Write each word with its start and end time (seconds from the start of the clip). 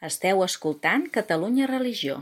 Esteu 0.00 0.38
escoltant 0.40 1.02
Catalunya 1.12 1.66
Religió. 1.68 2.14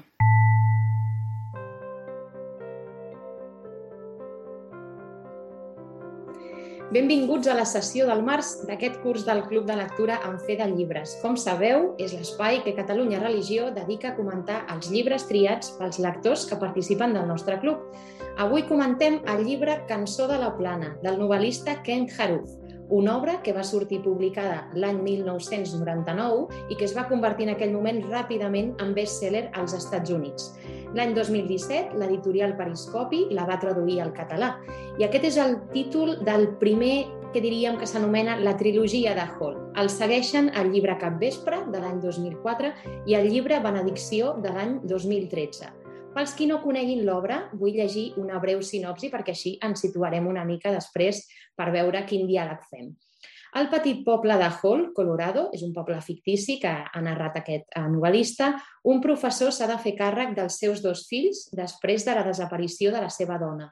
Benvinguts 6.91 7.47
a 7.47 7.55
la 7.55 7.67
sessió 7.71 8.09
del 8.09 8.25
març 8.27 8.51
d'aquest 8.67 8.99
curs 9.05 9.23
del 9.29 9.45
Club 9.47 9.69
de 9.71 9.77
Lectura 9.79 10.19
en 10.27 10.41
Fe 10.43 10.57
de 10.59 10.67
Llibres. 10.73 11.15
Com 11.23 11.39
sabeu, 11.39 11.93
és 12.03 12.17
l'espai 12.19 12.59
que 12.67 12.75
Catalunya 12.75 13.23
Religió 13.23 13.71
dedica 13.77 14.11
a 14.11 14.17
comentar 14.19 14.65
els 14.75 14.91
llibres 14.91 15.29
triats 15.31 15.77
pels 15.79 16.03
lectors 16.03 16.49
que 16.51 16.59
participen 16.59 17.15
del 17.15 17.31
nostre 17.31 17.61
club. 17.63 17.93
Avui 18.43 18.67
comentem 18.67 19.21
el 19.31 19.45
llibre 19.47 19.85
Cançó 19.87 20.27
de 20.27 20.43
la 20.43 20.51
Plana, 20.59 20.97
del 21.07 21.23
novel·lista 21.23 21.79
Ken 21.87 22.11
Haruf, 22.19 22.59
una 22.89 23.17
obra 23.19 23.43
que 23.43 23.53
va 23.53 23.65
sortir 23.65 24.01
publicada 24.03 24.69
l'any 24.75 25.03
1999 25.05 26.71
i 26.73 26.77
que 26.77 26.87
es 26.87 26.95
va 26.97 27.09
convertir 27.09 27.49
en 27.49 27.55
aquell 27.55 27.75
moment 27.75 28.01
ràpidament 28.09 28.75
en 28.83 28.95
best-seller 28.97 29.49
als 29.53 29.77
Estats 29.77 30.11
Units. 30.15 30.55
L'any 30.97 31.13
2017, 31.15 31.99
l'editorial 32.01 32.57
Periscopi 32.57 33.27
la 33.37 33.45
va 33.49 33.61
traduir 33.61 34.01
al 34.01 34.15
català 34.17 34.55
i 34.99 35.05
aquest 35.05 35.29
és 35.29 35.41
el 35.43 35.59
títol 35.75 36.17
del 36.25 36.49
primer 36.63 37.07
que 37.33 37.43
diríem 37.45 37.77
que 37.77 37.87
s'anomena 37.87 38.39
la 38.41 38.57
trilogia 38.57 39.13
de 39.15 39.27
Hall. 39.37 39.59
El 39.77 39.91
segueixen 39.93 40.49
el 40.57 40.73
llibre 40.73 40.97
Capvespre, 40.97 41.61
de 41.69 41.83
l'any 41.83 42.01
2004, 42.01 42.73
i 43.07 43.19
el 43.19 43.29
llibre 43.29 43.61
Benedicció, 43.61 44.33
de 44.41 44.55
l'any 44.55 44.79
2013. 44.89 45.69
Pels 46.17 46.33
qui 46.35 46.49
no 46.49 46.63
coneguin 46.63 47.05
l'obra, 47.07 47.43
vull 47.53 47.77
llegir 47.77 48.15
una 48.19 48.41
breu 48.43 48.63
sinopsi 48.65 49.11
perquè 49.13 49.35
així 49.37 49.53
ens 49.63 49.85
situarem 49.85 50.25
una 50.27 50.43
mica 50.49 50.73
després 50.75 51.21
per 51.59 51.73
veure 51.75 52.07
quin 52.07 52.27
diàleg 52.31 52.65
fem. 52.71 52.95
El 53.57 53.71
petit 53.73 54.03
poble 54.05 54.37
de 54.37 54.49
Hall, 54.61 54.83
Colorado, 54.95 55.47
és 55.57 55.63
un 55.65 55.73
poble 55.73 55.97
fictici 56.05 56.59
que 56.61 56.71
ha 56.71 57.01
narrat 57.03 57.39
aquest 57.41 57.65
eh, 57.65 57.85
novel·lista. 57.89 58.51
Un 58.93 59.01
professor 59.05 59.55
s'ha 59.55 59.67
de 59.71 59.79
fer 59.81 59.95
càrrec 59.97 60.35
dels 60.37 60.59
seus 60.61 60.83
dos 60.85 61.07
fills 61.09 61.47
després 61.57 62.05
de 62.05 62.15
la 62.19 62.27
desaparició 62.27 62.93
de 62.93 63.01
la 63.03 63.09
seva 63.11 63.39
dona. 63.41 63.71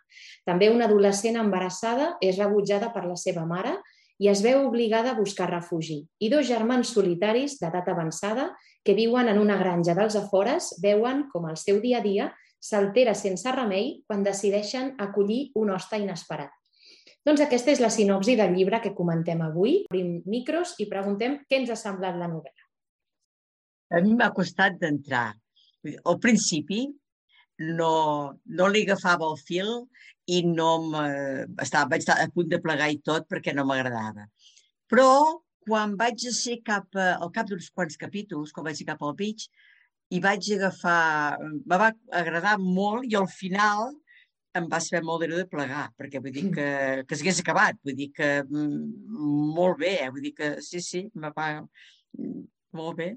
També 0.49 0.71
una 0.73 0.89
adolescent 0.89 1.37
embarassada 1.37 2.15
és 2.25 2.41
rebutjada 2.41 2.91
per 2.97 3.05
la 3.05 3.19
seva 3.21 3.45
mare 3.47 3.77
i 4.19 4.31
es 4.33 4.41
veu 4.41 4.65
obligada 4.65 5.13
a 5.13 5.19
buscar 5.21 5.51
refugi. 5.53 6.01
I 6.25 6.33
dos 6.33 6.49
germans 6.49 6.95
solitaris 6.97 7.59
d'edat 7.61 7.93
avançada 7.93 8.55
que 8.83 8.97
viuen 8.97 9.29
en 9.29 9.39
una 9.39 9.61
granja 9.61 9.95
dels 9.99 10.17
afores 10.17 10.73
veuen 10.81 11.27
com 11.33 11.51
el 11.51 11.61
seu 11.61 11.83
dia 11.85 12.01
a 12.01 12.05
dia 12.05 12.33
s'altera 12.67 13.13
sense 13.15 13.51
remei 13.53 13.99
quan 14.09 14.25
decideixen 14.25 14.95
acollir 14.99 15.51
un 15.55 15.75
hoste 15.75 16.01
inesperat. 16.01 16.51
Doncs 17.27 17.43
aquesta 17.43 17.73
és 17.75 17.81
la 17.83 17.91
sinopsi 17.91 18.37
del 18.39 18.53
llibre 18.55 18.79
que 18.83 18.95
comentem 18.95 19.41
avui. 19.43 19.81
Obrim 19.91 20.21
micros 20.31 20.77
i 20.83 20.87
preguntem 20.91 21.41
què 21.51 21.59
ens 21.59 21.73
ha 21.75 21.79
semblat 21.81 22.15
la 22.21 22.29
novel·la. 22.31 22.67
A 23.97 24.03
mi 24.05 24.15
m'ha 24.19 24.31
costat 24.35 24.79
d'entrar. 24.79 25.33
Al 25.87 26.21
principi 26.23 26.85
no, 27.79 27.91
no 28.47 28.69
li 28.71 28.85
agafava 28.87 29.27
el 29.27 29.41
fil 29.43 29.73
i 30.31 30.41
no 30.47 30.71
estava, 31.63 31.91
vaig 31.91 32.05
estar 32.05 32.19
a 32.23 32.31
punt 32.35 32.49
de 32.53 32.63
plegar 32.63 32.89
i 32.95 33.03
tot 33.11 33.27
perquè 33.31 33.55
no 33.55 33.67
m'agradava. 33.67 34.29
Però 34.91 35.11
quan 35.67 35.99
vaig 35.99 36.23
ser 36.31 36.61
cap 36.67 36.95
a, 36.95 37.17
al 37.19 37.35
cap 37.35 37.51
d'uns 37.51 37.73
quants 37.75 37.99
capítols, 37.99 38.55
quan 38.55 38.69
vaig 38.69 38.79
ser 38.79 38.87
cap 38.87 39.03
al 39.03 39.19
mig, 39.19 39.49
i 40.15 40.23
vaig 40.23 40.47
agafar... 40.55 41.39
Me 41.43 41.79
va 41.83 41.91
agradar 42.15 42.55
molt 42.63 43.11
i 43.11 43.19
al 43.19 43.27
final 43.31 43.97
em 44.59 44.67
va 44.73 44.81
saber 44.83 45.03
molt 45.05 45.25
de 45.29 45.45
plegar, 45.51 45.87
perquè 45.99 46.21
vull 46.23 46.35
dir 46.35 46.49
que, 46.55 46.69
que 47.07 47.19
s'hagués 47.19 47.43
acabat, 47.43 47.79
vull 47.85 47.97
dir 47.99 48.11
que 48.17 48.29
mm, 48.43 49.55
molt 49.57 49.81
bé, 49.83 49.97
eh? 50.05 50.11
vull 50.11 50.25
dir 50.25 50.35
que 50.37 50.57
sí, 50.65 50.83
sí, 50.85 51.07
me 51.15 51.33
va 51.37 51.49
molt 52.77 52.99
bé. 53.01 53.11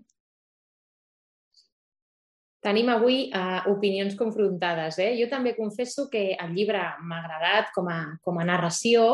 Tenim 2.59 2.89
avui 2.91 3.29
uh, 3.31 3.63
opinions 3.71 4.17
confrontades. 4.19 4.97
Eh? 4.99 5.13
Jo 5.15 5.29
també 5.31 5.55
confesso 5.55 6.09
que 6.11 6.33
el 6.35 6.55
llibre 6.57 6.81
m'ha 7.07 7.21
agradat 7.23 7.71
com 7.75 7.87
a, 7.87 7.99
com 8.25 8.39
a 8.39 8.47
narració, 8.47 9.05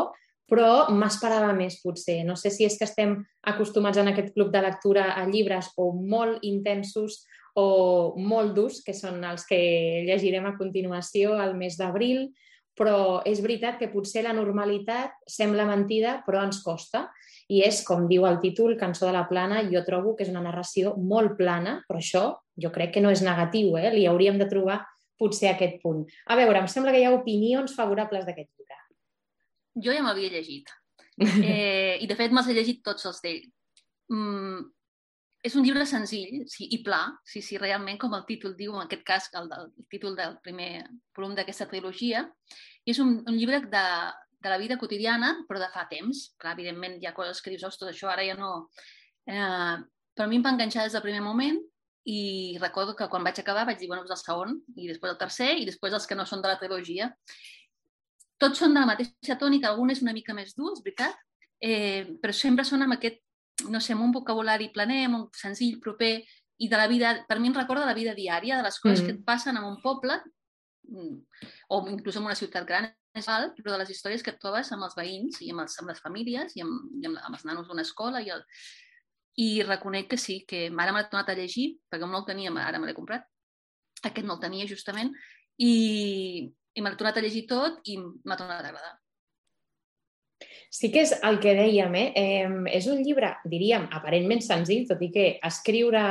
però 0.50 0.90
m'esperava 0.94 1.54
més, 1.58 1.78
potser. 1.82 2.24
No 2.26 2.36
sé 2.38 2.52
si 2.54 2.66
és 2.66 2.78
que 2.78 2.88
estem 2.90 3.16
acostumats 3.50 4.02
en 4.02 4.10
aquest 4.12 4.34
club 4.34 4.52
de 4.54 4.62
lectura 4.66 5.12
a 5.14 5.26
llibres 5.30 5.72
o 5.78 5.92
molt 5.94 6.42
intensos 6.46 7.24
o 7.56 8.16
molt 8.20 8.56
durs, 8.56 8.82
que 8.84 8.94
són 8.94 9.24
els 9.24 9.46
que 9.48 9.60
llegirem 10.08 10.46
a 10.46 10.56
continuació 10.58 11.38
al 11.40 11.56
mes 11.58 11.78
d'abril, 11.80 12.28
però 12.76 13.22
és 13.24 13.40
veritat 13.40 13.78
que 13.80 13.92
potser 13.94 14.26
la 14.26 14.36
normalitat 14.36 15.16
sembla 15.32 15.68
mentida, 15.68 16.20
però 16.26 16.44
ens 16.44 16.60
costa. 16.64 17.06
I 17.48 17.62
és, 17.64 17.84
com 17.88 18.10
diu 18.10 18.26
el 18.28 18.42
títol, 18.42 18.76
Cançó 18.76 19.06
de 19.08 19.14
la 19.16 19.28
Plana, 19.30 19.62
jo 19.70 19.84
trobo 19.88 20.16
que 20.16 20.26
és 20.26 20.34
una 20.34 20.44
narració 20.44 20.96
molt 20.98 21.38
plana, 21.40 21.78
però 21.88 22.02
això 22.02 22.26
jo 22.60 22.72
crec 22.74 22.96
que 22.96 23.04
no 23.06 23.14
és 23.14 23.24
negatiu, 23.24 23.78
eh? 23.80 23.94
li 23.94 24.08
hauríem 24.10 24.42
de 24.42 24.50
trobar 24.52 24.82
potser 25.16 25.54
aquest 25.54 25.80
punt. 25.84 26.04
A 26.28 26.36
veure, 26.36 26.60
em 26.60 26.68
sembla 26.68 26.92
que 26.92 27.00
hi 27.00 27.08
ha 27.08 27.16
opinions 27.16 27.78
favorables 27.78 28.26
d'aquest 28.26 28.50
llibre 28.50 28.66
jo 29.76 29.94
ja 29.94 30.04
m'havia 30.04 30.32
llegit. 30.32 30.72
Eh, 31.16 31.98
I, 32.02 32.08
de 32.08 32.16
fet, 32.16 32.32
he 32.32 32.54
llegit 32.56 32.82
tots 32.84 33.06
els 33.08 33.22
d'ell. 33.24 33.44
Mm, 34.12 34.64
és 35.46 35.56
un 35.58 35.66
llibre 35.66 35.86
senzill 35.86 36.44
sí, 36.50 36.68
i 36.74 36.80
pla, 36.86 37.04
sí, 37.28 37.42
sí, 37.46 37.60
realment, 37.62 38.00
com 38.02 38.16
el 38.18 38.26
títol 38.28 38.56
diu, 38.58 38.74
en 38.76 38.88
aquest 38.88 39.04
cas, 39.06 39.30
el, 39.38 39.50
el 39.54 39.68
títol 39.94 40.16
del 40.18 40.40
primer 40.46 40.86
volum 41.18 41.36
d'aquesta 41.38 41.68
trilogia. 41.70 42.24
I 42.86 42.94
és 42.94 43.02
un, 43.04 43.20
un 43.22 43.38
llibre 43.38 43.62
de, 43.70 43.86
de 44.42 44.52
la 44.52 44.60
vida 44.62 44.80
quotidiana, 44.82 45.36
però 45.50 45.62
de 45.62 45.70
fa 45.74 45.86
temps. 45.92 46.30
Clar, 46.42 46.56
evidentment, 46.58 46.98
hi 47.02 47.10
ha 47.10 47.14
coses 47.18 47.42
que 47.42 47.54
dius, 47.54 47.66
ostres, 47.68 47.94
això 47.94 48.10
ara 48.12 48.26
ja 48.26 48.38
no... 48.40 48.70
Eh, 49.30 49.76
però 50.16 50.26
a 50.26 50.32
mi 50.32 50.40
em 50.40 50.46
va 50.46 50.54
enganxar 50.56 50.86
des 50.86 50.96
del 50.96 51.04
primer 51.04 51.22
moment 51.26 51.58
i 52.08 52.56
recordo 52.62 52.94
que 52.96 53.08
quan 53.10 53.26
vaig 53.26 53.40
acabar 53.42 53.66
vaig 53.68 53.80
dir, 53.82 53.90
bueno, 53.90 54.06
doncs 54.06 54.22
el 54.22 54.22
segon, 54.22 54.60
i 54.78 54.88
després 54.88 55.12
el 55.12 55.20
tercer, 55.20 55.50
i 55.60 55.66
després 55.68 55.96
els 55.98 56.06
que 56.08 56.16
no 56.16 56.24
són 56.30 56.44
de 56.46 56.52
la 56.52 56.60
trilogia 56.62 57.10
tots 58.42 58.60
són 58.62 58.76
de 58.76 58.82
la 58.84 58.90
mateixa 58.90 59.38
tònica, 59.40 59.72
algun 59.72 59.94
és 59.94 60.02
una 60.04 60.14
mica 60.16 60.36
més 60.36 60.54
dur, 60.58 60.74
és 60.76 60.84
veritat, 60.86 61.20
eh, 61.64 62.06
però 62.22 62.36
sempre 62.36 62.66
són 62.68 62.84
amb 62.86 62.98
aquest, 62.98 63.22
no 63.70 63.82
sé, 63.82 63.94
amb 63.94 64.04
un 64.06 64.14
vocabulari 64.16 64.72
planer, 64.74 65.06
amb 65.08 65.20
un 65.20 65.26
senzill, 65.36 65.80
proper, 65.84 66.18
i 66.58 66.70
de 66.72 66.78
la 66.80 66.88
vida, 66.88 67.14
per 67.28 67.40
mi 67.40 67.50
em 67.52 67.56
recorda 67.56 67.88
la 67.88 67.96
vida 67.98 68.16
diària, 68.16 68.60
de 68.60 68.64
les 68.68 68.80
coses 68.80 69.02
mm. 69.02 69.06
que 69.06 69.16
et 69.18 69.26
passen 69.28 69.58
en 69.60 69.68
un 69.68 69.78
poble, 69.84 70.18
mm, 70.88 71.44
o 71.76 71.82
inclús 71.92 72.20
en 72.20 72.28
una 72.28 72.38
ciutat 72.40 72.68
gran, 72.68 72.90
però 73.16 73.72
de 73.72 73.78
les 73.80 73.92
històries 73.92 74.24
que 74.24 74.34
et 74.34 74.40
trobes 74.42 74.72
amb 74.76 74.84
els 74.88 74.96
veïns 74.98 75.40
i 75.42 75.52
amb, 75.52 75.64
els, 75.64 75.78
amb 75.80 75.92
les 75.92 76.02
famílies 76.04 76.56
i 76.58 76.64
amb, 76.66 76.90
i 77.00 77.08
amb, 77.08 77.20
amb 77.24 77.38
els 77.38 77.46
nanos 77.48 77.68
d'una 77.68 77.86
escola 77.88 78.20
i, 78.20 78.28
el, 78.34 78.44
i 79.40 79.64
reconec 79.64 80.10
que 80.12 80.20
sí, 80.20 80.42
que 80.48 80.68
ara 80.68 80.92
m'ha 80.92 81.06
tornat 81.08 81.32
a 81.32 81.38
llegir, 81.40 81.78
perquè 81.92 82.08
no 82.08 82.20
el 82.20 82.28
tenia, 82.28 82.52
ara 82.64 82.80
me 82.80 82.90
l'he 82.90 82.98
comprat, 82.98 83.24
aquest 84.04 84.28
no 84.28 84.36
el 84.36 84.44
tenia 84.44 84.68
justament, 84.68 85.14
i, 85.58 86.52
i 86.76 86.84
m'ha 86.84 86.96
tornat 86.96 87.20
a 87.20 87.24
llegir 87.24 87.46
tot 87.48 87.80
i 87.88 87.98
m'ha 88.00 88.36
tornat 88.36 88.60
a 88.60 88.68
agradar. 88.68 88.96
Sí 90.76 90.90
que 90.92 91.06
és 91.06 91.14
el 91.24 91.38
que 91.40 91.54
dèiem, 91.56 91.94
eh? 91.96 92.08
eh? 92.20 92.48
és 92.76 92.88
un 92.92 93.00
llibre, 93.00 93.30
diríem, 93.48 93.86
aparentment 93.96 94.42
senzill, 94.44 94.84
tot 94.90 95.00
i 95.06 95.08
que 95.14 95.28
escriure 95.48 96.02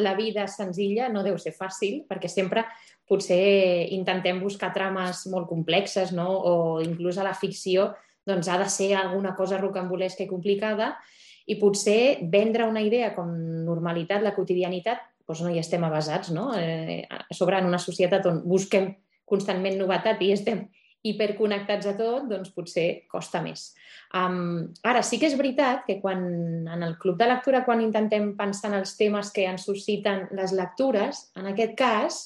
la 0.00 0.14
vida 0.16 0.46
senzilla 0.48 1.10
no 1.12 1.24
deu 1.26 1.36
ser 1.36 1.52
fàcil, 1.52 1.98
perquè 2.08 2.30
sempre 2.32 2.62
potser 3.04 3.36
intentem 3.92 4.40
buscar 4.40 4.70
trames 4.72 5.26
molt 5.28 5.44
complexes, 5.50 6.14
no? 6.16 6.30
o 6.40 6.54
inclús 6.80 7.18
a 7.20 7.26
la 7.26 7.34
ficció 7.36 7.90
doncs, 8.24 8.48
ha 8.48 8.56
de 8.62 8.68
ser 8.72 8.94
alguna 8.96 9.34
cosa 9.36 9.58
rocambolesca 9.60 10.24
i 10.24 10.30
complicada, 10.30 10.94
i 11.44 11.58
potser 11.60 12.24
vendre 12.32 12.64
una 12.64 12.80
idea 12.80 13.10
com 13.12 13.28
normalitat, 13.66 14.24
la 14.24 14.32
quotidianitat, 14.32 15.04
doncs 15.28 15.42
no 15.44 15.52
hi 15.52 15.60
estem 15.60 15.84
avasats, 15.84 16.32
no? 16.32 16.50
Eh, 16.56 17.04
sobre 17.32 17.60
en 17.60 17.68
una 17.68 17.80
societat 17.80 18.24
on 18.28 18.40
busquem 18.48 18.94
constantment 19.28 19.76
novetat 19.76 20.24
i 20.24 20.32
estem 20.32 20.64
hiperconnectats 21.04 21.90
a 21.90 21.94
tot, 21.98 22.28
doncs 22.30 22.52
potser 22.54 23.04
costa 23.12 23.42
més. 23.44 23.68
Um, 24.16 24.70
ara, 24.86 25.02
sí 25.04 25.18
que 25.20 25.28
és 25.28 25.36
veritat 25.36 25.84
que 25.88 25.98
quan 26.00 26.22
en 26.70 26.86
el 26.86 26.96
club 27.02 27.18
de 27.20 27.28
lectura, 27.28 27.64
quan 27.66 27.82
intentem 27.84 28.30
pensar 28.38 28.70
en 28.70 28.78
els 28.80 28.94
temes 28.96 29.32
que 29.34 29.44
ens 29.50 29.66
susciten 29.68 30.28
les 30.38 30.54
lectures, 30.56 31.26
en 31.36 31.50
aquest 31.52 31.74
cas, 31.78 32.20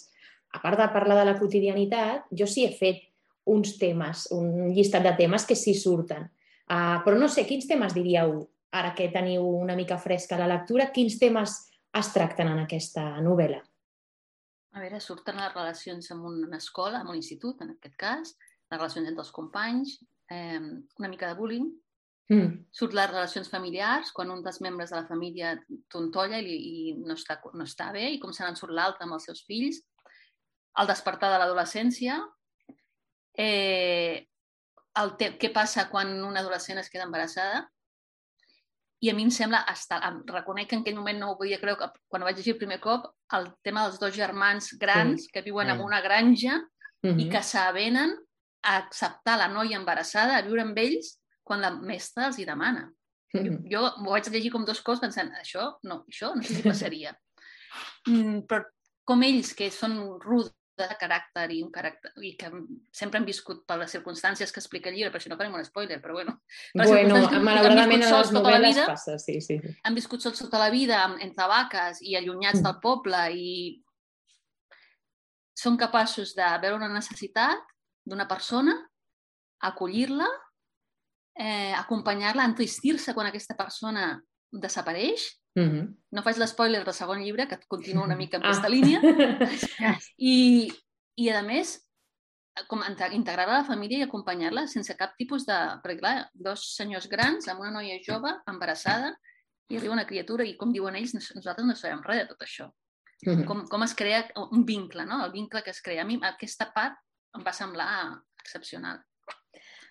a 0.55 0.63
part 0.63 0.79
de 0.81 0.89
parlar 0.95 1.19
de 1.19 1.27
la 1.31 1.37
quotidianitat, 1.41 2.29
jo 2.31 2.47
sí 2.47 2.67
he 2.67 2.73
fet 2.77 3.03
uns 3.49 3.75
temes, 3.81 4.29
un 4.37 4.71
llistat 4.77 5.07
de 5.09 5.15
temes 5.19 5.47
que 5.49 5.57
sí 5.59 5.75
surten. 5.75 6.29
Uh, 6.69 7.01
però 7.05 7.17
no 7.19 7.31
sé, 7.33 7.47
quins 7.49 7.67
temes 7.67 7.97
diríeu, 7.97 8.43
ara 8.77 8.93
que 8.95 9.09
teniu 9.11 9.47
una 9.49 9.75
mica 9.77 9.97
fresca 9.99 10.39
la 10.39 10.49
lectura, 10.51 10.91
quins 10.93 11.17
temes 11.19 11.57
es 11.99 12.13
tracten 12.13 12.53
en 12.53 12.63
aquesta 12.63 13.09
novel·la? 13.25 13.63
A 14.77 14.83
veure, 14.85 15.01
surten 15.01 15.41
les 15.41 15.55
relacions 15.55 16.13
amb 16.13 16.29
una 16.29 16.61
escola, 16.61 17.01
amb 17.01 17.15
un 17.15 17.19
institut, 17.19 17.65
en 17.65 17.73
aquest 17.73 17.97
cas, 17.99 18.35
les 18.71 18.79
relacions 18.79 19.09
entre 19.09 19.25
els 19.25 19.35
companys, 19.35 19.99
eh, 20.31 20.61
una 20.99 21.09
mica 21.09 21.29
de 21.29 21.39
bullying, 21.39 21.69
mm. 22.31 22.49
surt 22.71 22.97
les 22.97 23.11
relacions 23.11 23.49
familiars, 23.51 24.13
quan 24.13 24.31
un 24.31 24.43
dels 24.45 24.61
membres 24.65 24.93
de 24.93 25.01
la 25.01 25.07
família 25.09 25.55
tontolla 25.93 26.41
i, 26.41 26.57
i 26.57 26.97
no, 27.01 27.17
està, 27.17 27.39
no 27.55 27.65
està 27.65 27.91
bé, 27.97 28.07
i 28.13 28.21
com 28.23 28.33
se 28.33 28.45
n'en 28.45 28.59
surt 28.59 28.75
l'altre 28.77 29.07
amb 29.07 29.17
els 29.17 29.29
seus 29.31 29.45
fills, 29.49 29.81
el 30.79 30.91
despertar 30.91 31.33
de 31.33 31.41
l'adolescència, 31.41 32.21
eh, 33.39 34.29
el 34.99 35.17
què 35.19 35.51
passa 35.55 35.89
quan 35.91 36.11
una 36.27 36.43
adolescent 36.43 36.79
es 36.81 36.91
queda 36.91 37.07
embarassada, 37.07 37.67
i 38.99 39.11
a 39.11 39.15
mi 39.15 39.23
em 39.23 39.31
sembla, 39.31 39.61
em 40.09 40.23
reconec 40.27 40.69
que 40.69 40.75
en 40.75 40.81
aquell 40.83 40.97
moment 40.99 41.21
no 41.23 41.31
ho 41.31 41.37
podia 41.39 41.61
creure, 41.63 41.79
que 41.79 42.03
quan 42.11 42.23
ho 42.23 42.27
vaig 42.27 42.41
llegir 42.41 42.57
el 42.57 42.63
primer 42.63 42.81
cop, 42.83 43.07
el 43.37 43.47
tema 43.63 43.85
dels 43.87 44.01
dos 44.03 44.15
germans 44.17 44.73
grans 44.81 45.27
sí. 45.27 45.31
que 45.35 45.45
viuen 45.47 45.71
en 45.71 45.85
una 45.85 46.01
granja 46.03 46.57
uh 46.59 47.11
-huh. 47.11 47.21
i 47.23 47.29
que 47.31 47.43
s'avenen 47.43 48.17
a 48.63 48.77
acceptar 48.79 49.39
la 49.39 49.49
noia 49.49 49.79
embarassada, 49.79 50.37
a 50.37 50.45
viure 50.47 50.65
amb 50.65 50.79
ells 50.79 51.17
quan 51.45 51.63
la 51.65 51.73
mestra 51.77 52.29
els 52.29 52.39
hi 52.39 52.47
demana. 52.49 52.91
Uh 53.35 53.41
-huh. 53.41 53.63
jo, 53.71 53.81
jo 53.81 53.81
ho 54.07 54.11
vaig 54.11 54.29
llegir 54.33 54.51
com 54.51 54.65
dos 54.65 54.81
coses 54.81 55.01
pensant, 55.01 55.31
això 55.33 55.79
no, 55.83 56.05
això 56.09 56.35
no 56.35 56.43
sé 56.43 56.55
si 56.55 56.63
passaria. 56.63 57.17
mm, 58.09 58.47
però 58.49 58.65
com 59.05 59.23
ells, 59.23 59.55
que 59.55 59.71
són 59.71 60.21
rudos 60.21 60.55
de 60.79 60.97
caràcter 61.01 61.47
i 61.57 61.63
un 61.65 61.71
caràcter 61.75 62.13
i 62.23 62.37
que 62.37 62.51
sempre 62.95 63.19
han 63.19 63.27
viscut 63.27 63.65
per 63.67 63.79
les 63.81 63.91
circumstàncies 63.91 64.53
que 64.55 64.61
explica 64.63 64.91
el 64.91 64.97
llibre, 64.97 65.11
per 65.11 65.21
això 65.21 65.33
no 65.33 65.39
farem 65.41 65.57
un 65.59 65.65
spoiler, 65.67 65.99
però 66.03 66.15
bueno. 66.19 66.37
Bueno, 66.75 67.19
malauradament 67.43 68.05
a 68.07 68.13
les 68.19 68.33
novel·les 68.37 68.77
vida, 68.77 68.87
passa, 68.87 69.19
sí, 69.19 69.41
sí. 69.41 69.59
Han 69.83 69.99
viscut 69.99 70.23
sols 70.23 70.39
tota 70.39 70.61
la 70.63 70.71
vida 70.71 71.03
entre 71.25 71.49
vaques 71.51 72.03
i 72.03 72.17
allunyats 72.17 72.63
del 72.63 72.79
poble 72.85 73.25
i 73.35 73.51
són 75.59 75.77
capaços 75.81 76.37
de 76.39 76.49
veure 76.63 76.79
una 76.79 76.93
necessitat 76.93 77.65
d'una 78.09 78.27
persona, 78.31 78.75
acollir-la, 79.69 80.29
eh, 81.39 81.75
acompanyar-la, 81.77 82.47
entristir-se 82.49 83.15
quan 83.15 83.29
aquesta 83.29 83.57
persona 83.59 84.15
desapareix 84.51 85.29
Mm 85.59 85.71
-hmm. 85.71 85.97
No 86.11 86.23
faig 86.23 86.37
l'espoiler 86.39 86.85
del 86.85 86.95
segon 86.95 87.23
llibre, 87.23 87.49
que 87.49 87.59
continua 87.67 88.05
una 88.05 88.17
mica 88.17 88.37
en 88.37 88.45
ah. 88.45 88.47
aquesta 88.47 88.69
línia. 88.69 89.01
I, 90.33 90.71
I, 91.17 91.29
a 91.31 91.43
més, 91.43 91.85
com 92.69 92.83
integrar 93.13 93.47
la 93.47 93.65
família 93.65 93.99
i 93.99 94.07
acompanyar-la 94.07 94.67
sense 94.67 94.97
cap 94.97 95.17
tipus 95.17 95.47
de... 95.47 95.59
Perquè, 95.83 95.99
clar, 95.99 96.31
dos 96.33 96.75
senyors 96.77 97.09
grans 97.09 97.49
amb 97.49 97.61
una 97.61 97.71
noia 97.71 97.99
jove, 98.07 98.31
embarassada, 98.47 99.17
i 99.69 99.77
arriba 99.77 99.93
una 99.93 100.07
criatura 100.07 100.45
i, 100.45 100.57
com 100.57 100.73
diuen 100.73 100.97
ells, 100.97 101.15
nosaltres 101.35 101.67
no 101.67 101.75
sabem 101.75 102.03
res 102.03 102.23
de 102.23 102.29
tot 102.29 102.43
això. 102.43 102.67
Mm 103.27 103.35
-hmm. 103.35 103.45
com, 103.47 103.67
com 103.69 103.83
es 103.83 103.95
crea 103.95 104.31
un 104.51 104.65
vincle, 104.65 105.05
no? 105.05 105.25
El 105.25 105.33
vincle 105.33 105.63
que 105.63 105.71
es 105.71 105.83
crea. 105.83 106.03
A 106.03 106.07
mi 106.07 106.21
aquesta 106.23 106.73
part 106.73 106.97
em 107.37 107.45
va 107.45 107.55
semblar 107.57 107.91
excepcional. 108.41 109.03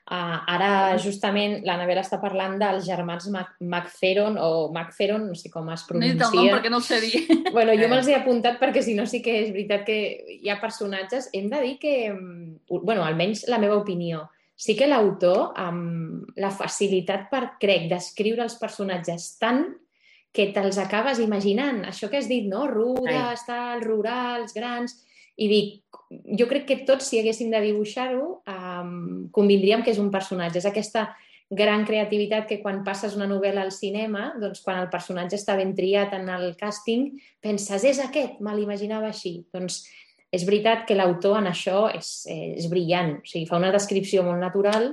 Uh, 0.07 0.37
ara, 0.47 0.95
justament, 1.03 1.57
la 1.67 1.73
Navera 1.75 1.99
està 1.99 2.15
parlant 2.21 2.53
dels 2.55 2.85
germans 2.87 3.25
Mac 3.27 3.57
Macferon 3.59 4.37
o 4.39 4.69
Macferon, 4.71 5.25
no 5.27 5.35
sé 5.35 5.51
com 5.51 5.67
es 5.73 5.83
pronuncia. 5.83 6.13
No 6.13 6.13
he 6.13 6.15
dit 6.15 6.23
el 6.23 6.37
nom 6.37 6.53
perquè 6.55 6.71
no 6.71 6.79
ho 6.79 6.85
sé 6.85 7.01
dir. 7.03 7.19
Bueno, 7.57 7.75
jo 7.75 7.89
me'ls 7.91 8.07
he 8.07 8.15
apuntat 8.15 8.55
perquè 8.61 8.79
si 8.85 8.95
no 8.95 9.03
sí 9.03 9.19
que 9.25 9.33
és 9.41 9.51
veritat 9.51 9.83
que 9.89 9.97
hi 10.37 10.47
ha 10.47 10.61
personatges. 10.61 11.27
Hem 11.35 11.49
de 11.51 11.59
dir 11.65 11.73
que, 11.81 11.95
mm, 12.13 12.79
bueno, 12.87 13.03
almenys 13.03 13.43
la 13.51 13.59
meva 13.59 13.75
opinió, 13.81 14.29
sí 14.55 14.77
que 14.79 14.87
l'autor, 14.87 15.51
amb 15.59 16.39
la 16.39 16.53
facilitat 16.55 17.27
per, 17.33 17.43
crec, 17.59 17.89
d'escriure 17.91 18.47
els 18.47 18.55
personatges 18.61 19.33
tant 19.41 19.65
que 20.31 20.47
te'ls 20.55 20.79
acabes 20.79 21.19
imaginant. 21.19 21.83
Això 21.91 22.07
que 22.07 22.21
has 22.21 22.31
dit, 22.31 22.47
no? 22.47 22.63
Rudes, 22.71 23.43
tal, 23.43 23.83
rurals, 23.83 24.55
grans 24.55 24.95
i 25.37 25.47
dic, 25.51 25.73
jo 26.09 26.47
crec 26.47 26.67
que 26.67 26.81
tots, 26.87 27.09
si 27.09 27.19
haguéssim 27.19 27.51
de 27.51 27.61
dibuixar-ho, 27.63 28.41
um, 28.47 29.27
convindríem 29.35 29.83
que 29.83 29.91
és 29.91 30.01
un 30.01 30.11
personatge. 30.13 30.61
És 30.61 30.67
aquesta 30.69 31.09
gran 31.49 31.85
creativitat 31.87 32.47
que 32.47 32.59
quan 32.63 32.83
passes 32.83 33.15
una 33.15 33.27
novel·la 33.27 33.63
al 33.63 33.71
cinema, 33.71 34.33
doncs 34.39 34.61
quan 34.65 34.81
el 34.81 34.89
personatge 34.91 35.39
està 35.39 35.55
ben 35.59 35.73
triat 35.75 36.15
en 36.17 36.27
el 36.31 36.51
càsting, 36.59 37.13
penses, 37.43 37.85
és 37.87 38.01
aquest, 38.03 38.41
me 38.43 38.55
l'imaginava 38.55 39.11
així. 39.11 39.39
Doncs 39.53 39.85
és 40.31 40.43
veritat 40.47 40.83
que 40.87 40.95
l'autor 40.95 41.39
en 41.39 41.47
això 41.51 41.87
és, 41.95 42.27
és 42.27 42.67
brillant. 42.71 43.17
O 43.21 43.27
sigui, 43.27 43.47
fa 43.47 43.59
una 43.59 43.71
descripció 43.71 44.25
molt 44.27 44.43
natural, 44.43 44.91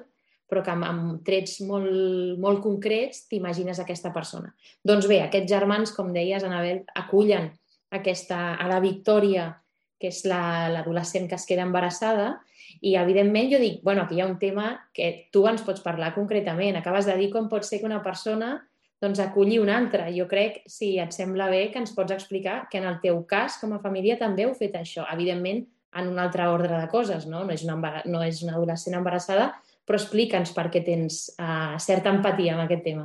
però 0.50 0.62
que 0.62 0.70
amb, 0.70 0.86
amb 0.86 1.24
trets 1.26 1.58
molt, 1.66 2.38
molt 2.38 2.62
concrets 2.62 3.24
t'imagines 3.30 3.80
aquesta 3.82 4.12
persona. 4.14 4.52
Doncs 4.86 5.08
bé, 5.10 5.24
aquests 5.24 5.50
germans, 5.50 5.94
com 5.96 6.12
deies, 6.14 6.46
Anabel, 6.46 6.84
acullen 6.94 7.50
aquesta, 7.94 8.54
a 8.54 8.70
la 8.70 8.78
Victòria 8.82 9.50
que 10.04 10.12
és 10.12 10.20
l'adolescent 10.28 11.24
la, 11.24 11.32
que 11.32 11.40
es 11.40 11.48
queda 11.48 11.64
embarassada, 11.64 12.28
i 12.84 12.94
evidentment 13.00 13.48
jo 13.48 13.58
dic, 13.62 13.80
bueno, 13.86 14.04
aquí 14.04 14.18
hi 14.18 14.20
ha 14.20 14.28
un 14.28 14.38
tema 14.38 14.68
que 14.92 15.30
tu 15.32 15.46
ens 15.48 15.64
pots 15.64 15.80
parlar 15.80 16.12
concretament. 16.12 16.76
Acabes 16.76 17.08
de 17.08 17.16
dir 17.16 17.30
com 17.32 17.48
pot 17.48 17.64
ser 17.64 17.80
que 17.80 17.88
una 17.88 18.02
persona 18.04 18.58
doncs, 19.04 19.20
aculli 19.20 19.58
una 19.60 19.76
altra. 19.78 20.08
Jo 20.12 20.26
crec, 20.28 20.62
si 20.70 20.94
et 21.00 21.12
sembla 21.16 21.48
bé, 21.52 21.68
que 21.72 21.80
ens 21.80 21.94
pots 21.96 22.14
explicar 22.14 22.64
que 22.70 22.80
en 22.80 22.88
el 22.88 23.00
teu 23.02 23.22
cas, 23.28 23.58
com 23.60 23.74
a 23.76 23.80
família, 23.82 24.18
també 24.20 24.46
heu 24.46 24.54
fet 24.58 24.76
això. 24.80 25.06
Evidentment, 25.12 25.64
en 25.94 26.08
un 26.10 26.18
altre 26.18 26.46
ordre 26.50 26.76
de 26.76 26.88
coses, 26.90 27.26
no? 27.30 27.44
No 27.46 27.54
és 27.54 27.64
una, 27.66 27.76
no 28.10 28.22
és 28.24 28.40
una 28.42 28.56
adolescent 28.56 28.96
embarassada, 28.98 29.52
però 29.84 30.00
explica'ns 30.00 30.54
per 30.56 30.66
què 30.72 30.82
tens 30.84 31.28
uh, 31.36 31.76
certa 31.80 32.10
empatia 32.14 32.56
amb 32.56 32.64
aquest 32.64 32.84
tema. 32.86 33.04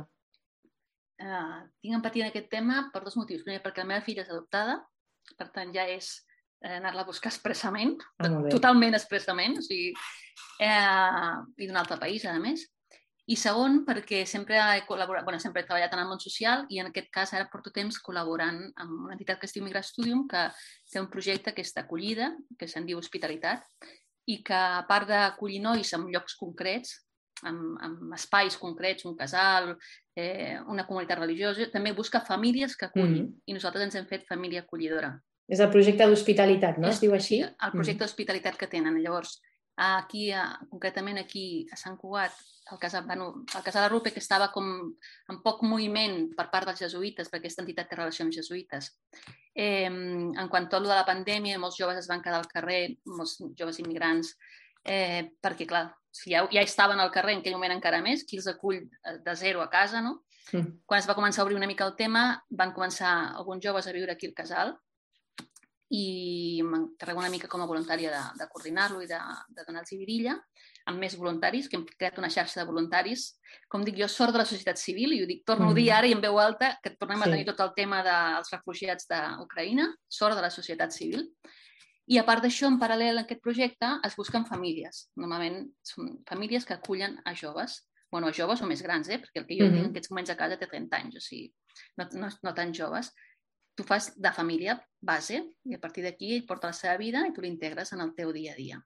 Uh, 1.20 1.60
tinc 1.84 1.98
empatia 1.98 2.26
en 2.26 2.32
aquest 2.32 2.48
tema 2.50 2.86
per 2.92 3.04
dos 3.04 3.18
motius. 3.20 3.44
Primer, 3.44 3.60
perquè 3.62 3.84
la 3.84 3.92
meva 3.92 4.04
filla 4.06 4.24
és 4.24 4.32
adoptada, 4.32 4.80
per 5.36 5.50
tant 5.54 5.70
ja 5.76 5.84
és 5.92 6.18
eh, 6.62 6.76
anar-la 6.76 7.02
a 7.02 7.08
buscar 7.08 7.32
expressament, 7.32 7.96
ah, 8.18 8.30
totalment 8.50 8.94
expressament, 8.94 9.58
o 9.58 9.64
sigui, 9.64 9.94
eh, 10.60 11.34
i 11.56 11.66
d'un 11.66 11.80
altre 11.80 11.98
país, 12.00 12.24
a 12.24 12.38
més. 12.38 12.66
I 13.30 13.36
segon, 13.38 13.84
perquè 13.86 14.24
sempre 14.26 14.56
he 14.58 14.80
col·laborat, 14.88 15.22
bueno, 15.22 15.38
sempre 15.38 15.62
he 15.62 15.66
treballat 15.66 15.92
en 15.94 16.00
el 16.02 16.08
món 16.08 16.18
social 16.18 16.64
i 16.68 16.80
en 16.82 16.88
aquest 16.88 17.10
cas 17.14 17.34
ara 17.36 17.46
porto 17.52 17.70
temps 17.70 18.00
col·laborant 18.02 18.58
amb 18.82 19.04
una 19.04 19.14
entitat 19.14 19.38
que 19.38 19.46
es 19.46 19.54
diu 19.54 19.62
Migra 19.62 19.84
Studium, 19.86 20.24
que 20.26 20.48
té 20.90 20.98
un 20.98 21.06
projecte 21.12 21.54
que 21.54 21.62
és 21.62 21.70
d'acollida, 21.76 22.32
que 22.58 22.66
se'n 22.66 22.88
diu 22.88 22.98
Hospitalitat, 22.98 23.62
i 24.26 24.40
que 24.46 24.56
a 24.56 24.82
part 24.88 25.06
d'acollir 25.10 25.60
nois 25.62 25.94
en 25.94 26.08
llocs 26.10 26.34
concrets, 26.40 26.96
amb, 27.46 27.78
amb 27.80 28.14
espais 28.18 28.56
concrets, 28.58 29.06
un 29.06 29.16
casal, 29.16 29.76
eh, 30.16 30.58
una 30.66 30.86
comunitat 30.88 31.22
religiosa, 31.22 31.70
també 31.72 31.94
busca 31.96 32.24
famílies 32.26 32.76
que 32.76 32.86
acullin. 32.86 33.24
Mm 33.24 33.28
-hmm. 33.28 33.42
I 33.46 33.52
nosaltres 33.54 33.84
ens 33.84 33.94
hem 33.94 34.06
fet 34.06 34.26
família 34.26 34.60
acollidora. 34.60 35.20
És 35.50 35.60
el 35.60 35.70
projecte 35.72 36.06
d'hospitalitat, 36.06 36.78
no? 36.78 36.90
Es 36.92 37.00
diu 37.02 37.14
així? 37.16 37.40
El 37.42 37.72
projecte 37.74 38.04
d'hospitalitat 38.04 38.58
que 38.58 38.68
tenen. 38.70 39.00
Llavors, 39.02 39.40
aquí, 39.80 40.28
concretament 40.70 41.18
aquí 41.18 41.66
a 41.72 41.78
Sant 41.80 41.96
Cugat, 41.98 42.36
el 42.70 42.78
casal, 42.78 43.04
bueno, 43.06 43.44
el 43.56 43.62
casal 43.66 43.82
de 43.82 43.88
Rupe, 43.88 44.12
que 44.14 44.22
estava 44.22 44.50
com 44.54 44.68
en 44.70 45.40
poc 45.42 45.64
moviment 45.66 46.28
per 46.36 46.46
part 46.52 46.68
dels 46.70 46.82
jesuïtes, 46.84 47.30
perquè 47.32 47.48
aquesta 47.48 47.64
entitat 47.64 47.90
té 47.90 47.98
relació 47.98 48.26
amb 48.26 48.36
jesuïtes. 48.36 48.92
Eh, 49.54 49.88
en 49.88 50.50
quant 50.52 50.68
a 50.68 50.70
tot 50.70 50.86
de 50.86 50.92
la 50.92 51.06
pandèmia, 51.08 51.58
molts 51.58 51.80
joves 51.80 51.98
es 51.98 52.08
van 52.10 52.22
quedar 52.22 52.38
al 52.38 52.50
carrer, 52.50 52.82
molts 53.10 53.40
joves 53.58 53.80
immigrants, 53.82 54.36
eh, 54.84 55.32
perquè, 55.42 55.66
clar, 55.66 55.88
si 56.10 56.34
ja, 56.34 56.44
ja 56.52 56.62
estaven 56.62 57.00
al 57.00 57.10
carrer 57.10 57.34
en 57.34 57.42
aquell 57.42 57.58
moment 57.58 57.74
encara 57.74 58.02
més, 58.04 58.22
qui 58.28 58.38
els 58.38 58.46
acull 58.50 58.84
de 59.24 59.34
zero 59.34 59.64
a 59.64 59.70
casa, 59.70 60.02
no? 60.04 60.20
Mm. 60.52 60.82
Quan 60.86 61.02
es 61.02 61.08
va 61.10 61.16
començar 61.18 61.42
a 61.42 61.48
obrir 61.48 61.58
una 61.58 61.68
mica 61.70 61.86
el 61.86 61.96
tema, 61.98 62.44
van 62.50 62.74
començar 62.76 63.34
alguns 63.34 63.64
joves 63.64 63.86
a 63.86 63.96
viure 63.96 64.14
aquí 64.14 64.30
al 64.30 64.38
casal, 64.38 64.76
i 65.90 66.62
m'encarrego 66.62 67.18
una 67.18 67.30
mica 67.32 67.48
com 67.50 67.62
a 67.64 67.66
voluntària 67.66 68.10
de, 68.12 68.20
de 68.38 68.46
coordinar-lo 68.52 69.00
i 69.02 69.08
de, 69.10 69.18
de 69.56 69.64
donar-los 69.66 69.96
virilla, 69.98 70.36
amb 70.86 71.02
més 71.02 71.16
voluntaris, 71.18 71.66
que 71.68 71.78
hem 71.78 71.86
creat 71.88 72.20
una 72.22 72.30
xarxa 72.30 72.60
de 72.60 72.66
voluntaris. 72.68 73.24
Com 73.70 73.82
dic 73.86 73.98
jo, 73.98 74.06
sort 74.08 74.34
de 74.34 74.40
la 74.42 74.46
societat 74.46 74.78
civil, 74.78 75.16
i 75.16 75.22
ho 75.22 75.26
dic, 75.26 75.42
torno 75.46 75.66
mm. 75.66 75.74
a 75.74 75.78
dir 75.80 75.88
ara 75.96 76.10
i 76.10 76.14
en 76.14 76.22
veu 76.22 76.38
alta, 76.38 76.76
que 76.82 76.94
tornem 76.94 77.24
sí. 77.24 77.26
a 77.26 77.32
tenir 77.34 77.48
tot 77.48 77.62
el 77.66 77.74
tema 77.74 78.04
dels 78.06 78.54
refugiats 78.54 79.10
d'Ucraïna, 79.10 79.88
sort 80.20 80.38
de 80.38 80.46
la 80.46 80.52
societat 80.54 80.94
civil. 80.94 81.26
I 82.10 82.18
a 82.18 82.24
part 82.26 82.42
d'això, 82.42 82.70
en 82.70 82.78
paral·lel 82.78 83.18
a 83.18 83.26
aquest 83.26 83.42
projecte, 83.42 83.90
es 84.06 84.16
busquen 84.18 84.46
famílies. 84.46 85.08
Normalment 85.18 85.64
són 85.86 86.16
famílies 86.30 86.66
que 86.66 86.78
acullen 86.78 87.18
a 87.26 87.34
joves, 87.38 87.80
bueno, 88.10 88.30
a 88.30 88.34
joves 88.34 88.62
o 88.62 88.66
més 88.66 88.82
grans, 88.82 89.10
eh? 89.10 89.20
perquè 89.22 89.42
el 89.42 89.46
que 89.46 89.58
jo 89.58 89.66
mm 89.66 89.70
-hmm. 89.70 89.74
tinc 89.74 89.84
en 89.84 89.90
aquests 89.90 90.10
moments 90.10 90.30
a 90.30 90.36
casa 90.36 90.58
té 90.58 90.66
30 90.66 90.96
anys, 90.96 91.16
o 91.16 91.20
sigui, 91.20 91.52
no, 91.96 92.08
no, 92.12 92.28
no 92.42 92.54
tan 92.54 92.74
joves, 92.74 93.12
tu 93.80 93.86
fas 93.88 94.12
de 94.20 94.32
família 94.36 94.76
base 95.00 95.40
i 95.64 95.74
a 95.76 95.80
partir 95.80 96.04
d'aquí 96.04 96.34
ell 96.36 96.46
porta 96.48 96.68
la 96.68 96.76
seva 96.76 96.98
vida 97.00 97.24
i 97.26 97.32
tu 97.32 97.40
l'integres 97.44 97.94
en 97.96 98.04
el 98.04 98.12
teu 98.16 98.32
dia 98.36 98.52
a 98.52 98.56
dia. 98.58 98.76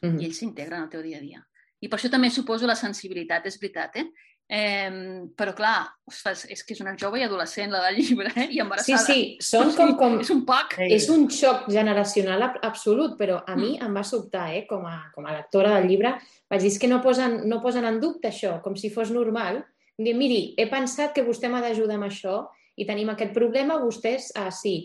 Mm 0.00 0.08
-hmm. 0.08 0.22
I 0.22 0.24
ell 0.24 0.34
s'integra 0.34 0.76
en 0.76 0.84
el 0.84 0.88
teu 0.88 1.02
dia 1.02 1.18
a 1.18 1.20
dia. 1.20 1.44
I 1.80 1.88
per 1.88 1.98
això 1.98 2.10
també 2.10 2.30
suposo 2.30 2.66
la 2.66 2.74
sensibilitat, 2.74 3.46
és 3.46 3.60
veritat, 3.60 3.96
eh? 3.96 4.10
Eh, 4.50 4.90
però 5.36 5.52
clar, 5.54 5.86
ostres, 6.08 6.46
és 6.48 6.64
que 6.64 6.72
és 6.72 6.80
una 6.80 6.96
jove 6.96 7.20
i 7.20 7.22
adolescent 7.22 7.70
la 7.70 7.82
del 7.84 7.98
llibre, 8.00 8.32
eh? 8.34 8.48
I 8.50 8.60
embarassada. 8.60 9.04
Sí, 9.04 9.36
sí, 9.38 9.50
són 9.50 9.74
com... 9.76 9.96
com... 9.96 10.20
és 10.20 10.30
un 10.30 10.44
poc. 10.46 10.78
És 10.78 11.08
un 11.08 11.28
xoc 11.28 11.68
generacional 11.70 12.42
absolut, 12.62 13.18
però 13.18 13.44
a 13.46 13.54
mi 13.54 13.76
mm. 13.76 13.84
em 13.84 13.94
va 13.94 14.02
sobtar, 14.02 14.54
eh? 14.54 14.66
Com 14.66 14.86
a, 14.86 15.12
com 15.14 15.26
a 15.26 15.34
lectora 15.36 15.74
del 15.76 15.88
llibre, 15.88 16.14
vaig 16.50 16.62
dir 16.62 16.78
que 16.78 16.88
no 16.88 17.02
posen, 17.02 17.48
no 17.48 17.60
posen 17.60 17.84
en 17.84 18.00
dubte 18.00 18.28
això, 18.28 18.62
com 18.62 18.74
si 18.74 18.90
fos 18.90 19.10
normal. 19.10 19.64
Dir, 19.98 20.14
miri, 20.14 20.54
he 20.56 20.66
pensat 20.66 21.12
que 21.12 21.26
vostè 21.26 21.48
m'ha 21.48 21.60
d'ajudar 21.60 21.96
amb 21.96 22.04
això 22.04 22.48
i 22.78 22.86
tenim 22.86 23.10
aquest 23.12 23.34
problema, 23.34 23.80
vostès 23.82 24.30
ah, 24.38 24.52
sí. 24.54 24.76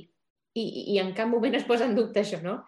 I, 0.53 0.63
I 0.93 0.99
en 1.01 1.13
cap 1.17 1.29
moment 1.29 1.55
es 1.57 1.65
posa 1.65 1.87
en 1.89 1.95
dubte 1.97 2.21
això, 2.21 2.39
no? 2.43 2.59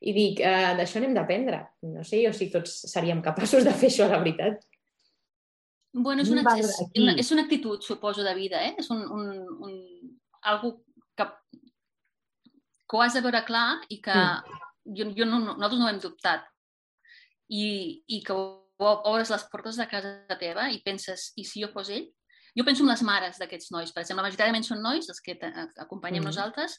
I 0.00 0.12
dic, 0.16 0.40
eh, 0.44 0.74
d'això 0.76 1.00
n'hem 1.00 1.14
d'aprendre. 1.16 1.60
No 1.88 2.04
sé 2.04 2.22
jo 2.24 2.32
si 2.36 2.50
tots 2.52 2.72
seríem 2.88 3.20
capaços 3.24 3.64
de 3.64 3.72
fer 3.76 3.88
això, 3.92 4.08
la 4.08 4.20
veritat. 4.20 4.60
Bueno, 5.92 6.22
és 6.22 6.30
una, 6.30 6.44
és, 6.60 6.76
una, 7.00 7.16
és 7.18 7.32
una 7.34 7.44
actitud, 7.48 7.82
suposo, 7.82 8.22
de 8.24 8.34
vida, 8.36 8.60
eh? 8.62 8.76
És 8.78 8.90
un, 8.94 9.02
un, 9.10 9.30
un, 9.66 9.74
algo 10.52 10.76
que, 11.18 11.26
que 12.86 12.96
ho 12.96 13.02
has 13.02 13.16
de 13.16 13.24
veure 13.24 13.42
clar 13.48 13.80
i 13.88 13.98
que 14.04 14.14
mm. 14.14 14.94
jo, 15.00 15.08
jo 15.16 15.26
no, 15.26 15.40
nosaltres 15.48 15.80
no 15.80 15.88
ho 15.88 15.92
hem 15.92 16.00
dubtat. 16.04 16.46
I, 17.50 17.64
i 18.06 18.22
que 18.22 18.36
obres 18.80 19.32
les 19.32 19.44
portes 19.50 19.80
de 19.80 19.88
casa 19.90 20.38
teva 20.40 20.68
i 20.70 20.78
penses, 20.84 21.32
i 21.36 21.44
si 21.44 21.64
jo 21.64 21.72
fos 21.74 21.90
ell? 21.90 22.06
Jo 22.60 22.64
penso 22.68 22.84
en 22.84 22.90
les 22.92 23.02
mares 23.08 23.38
d'aquests 23.40 23.70
nois. 23.72 23.92
Per 23.94 24.02
exemple, 24.02 24.26
majoritàriament 24.26 24.66
són 24.66 24.82
nois, 24.84 25.06
els 25.08 25.22
que 25.24 25.38
acompanyem 25.80 26.20
mm. 26.20 26.28
nosaltres, 26.28 26.74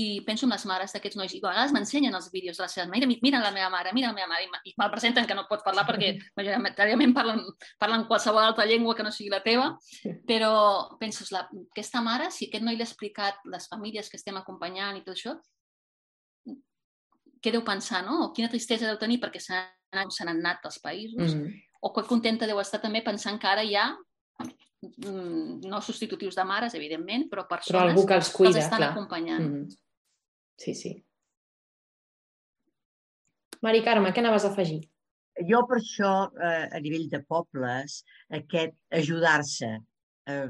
i 0.00 0.22
penso 0.26 0.46
en 0.46 0.54
les 0.54 0.64
mares 0.66 0.94
d'aquests 0.94 1.18
nois. 1.20 1.34
I 1.34 1.38
a 1.38 1.44
vegades 1.44 1.74
m'ensenyen 1.76 2.16
els 2.18 2.26
vídeos 2.32 2.58
de 2.58 2.64
les 2.64 2.74
seves 2.74 2.88
mares. 2.90 3.06
Mira, 3.06 3.20
mira 3.22 3.42
la 3.44 3.52
meva 3.54 3.68
mare, 3.70 3.92
mira 3.94 4.10
la 4.10 4.16
meva 4.16 4.26
mare. 4.32 4.48
I 4.66 4.74
me'l 4.74 4.90
presenten 4.90 5.28
que 5.30 5.36
no 5.38 5.46
pot 5.50 5.62
parlar 5.66 5.84
perquè 5.86 6.16
majoritàriament 6.40 7.14
parlen, 7.14 7.44
parlen 7.78 8.06
qualsevol 8.10 8.42
altra 8.42 8.66
llengua 8.66 8.96
que 8.98 9.06
no 9.06 9.14
sigui 9.14 9.30
la 9.30 9.42
teva. 9.46 9.70
Però 10.26 10.52
penses, 10.98 11.30
la, 11.34 11.44
aquesta 11.70 12.02
mare, 12.02 12.32
si 12.34 12.48
aquest 12.50 12.66
noi 12.66 12.80
l'ha 12.80 12.88
explicat 12.88 13.38
les 13.54 13.70
famílies 13.70 14.10
que 14.10 14.18
estem 14.18 14.40
acompanyant 14.40 14.98
i 14.98 15.04
tot 15.06 15.14
això, 15.14 15.36
què 17.40 17.52
deu 17.54 17.62
pensar, 17.64 18.02
no? 18.04 18.24
O 18.26 18.32
quina 18.36 18.50
tristesa 18.52 18.90
deu 18.90 18.98
tenir 18.98 19.20
perquè 19.22 19.40
s'han 19.42 20.34
anat 20.34 20.66
als 20.66 20.82
països. 20.82 21.34
Mm 21.34 21.38
-hmm. 21.38 21.66
O 21.80 21.92
que 21.94 22.02
contenta 22.02 22.46
deu 22.46 22.60
estar 22.60 22.80
també 22.80 23.00
pensant 23.02 23.40
que 23.40 23.46
ara 23.46 23.62
mm, 23.64 24.50
no 24.80 25.80
substitutius 25.84 26.36
de 26.38 26.44
mares, 26.48 26.74
evidentment, 26.74 27.26
però 27.28 27.44
persones 27.48 27.76
però 27.76 27.90
algú 27.90 28.06
que 28.08 28.16
els, 28.16 28.30
cuida, 28.32 28.52
que 28.52 28.58
els 28.58 28.64
estan 28.64 28.80
clar. 28.80 28.90
acompanyant. 28.92 29.44
Mm 29.44 29.54
-hmm. 29.54 29.78
Sí, 30.56 30.74
sí. 30.74 30.92
Mari 33.60 33.82
Carme, 33.84 34.12
què 34.12 34.20
anaves 34.20 34.44
a 34.44 34.48
afegir? 34.48 34.80
Jo 35.48 35.66
per 35.68 35.78
això, 35.78 36.30
eh, 36.48 36.68
a 36.72 36.80
nivell 36.80 37.08
de 37.08 37.20
pobles, 37.22 38.04
aquest 38.28 38.74
ajudar-se, 38.90 39.70
eh, 40.26 40.48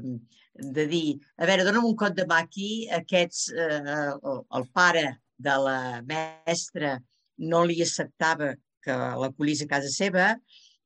de 0.53 0.87
dir, 0.87 1.19
a 1.37 1.45
veure, 1.45 1.63
dona'm 1.63 1.85
un 1.85 1.95
cot 1.95 2.15
de 2.15 2.25
mà 2.25 2.39
aquí, 2.43 2.87
aquests, 2.89 3.51
eh, 3.51 3.81
el, 4.23 4.41
el 4.57 4.67
pare 4.73 5.19
de 5.37 5.55
la 5.65 6.01
mestra 6.01 6.99
no 7.37 7.63
li 7.65 7.81
acceptava 7.81 8.55
que 8.83 8.91
l'acollís 8.91 9.63
a 9.63 9.67
casa 9.67 9.89
seva 9.89 10.35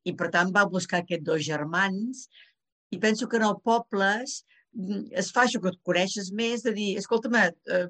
i, 0.04 0.14
per 0.14 0.30
tant, 0.30 0.52
va 0.54 0.68
buscar 0.70 1.02
aquests 1.02 1.26
dos 1.26 1.42
germans 1.42 2.28
i 2.90 2.98
penso 3.02 3.28
que 3.28 3.40
en 3.40 3.46
el 3.48 3.58
pobles 3.64 4.42
mm, 4.72 5.12
es 5.22 5.32
fa 5.34 5.44
això 5.46 5.60
que 5.62 5.72
et 5.74 5.82
coneixes 5.86 6.32
més, 6.32 6.64
de 6.66 6.72
dir, 6.76 6.94
escolta'm, 7.00 7.38
eh, 7.42 7.86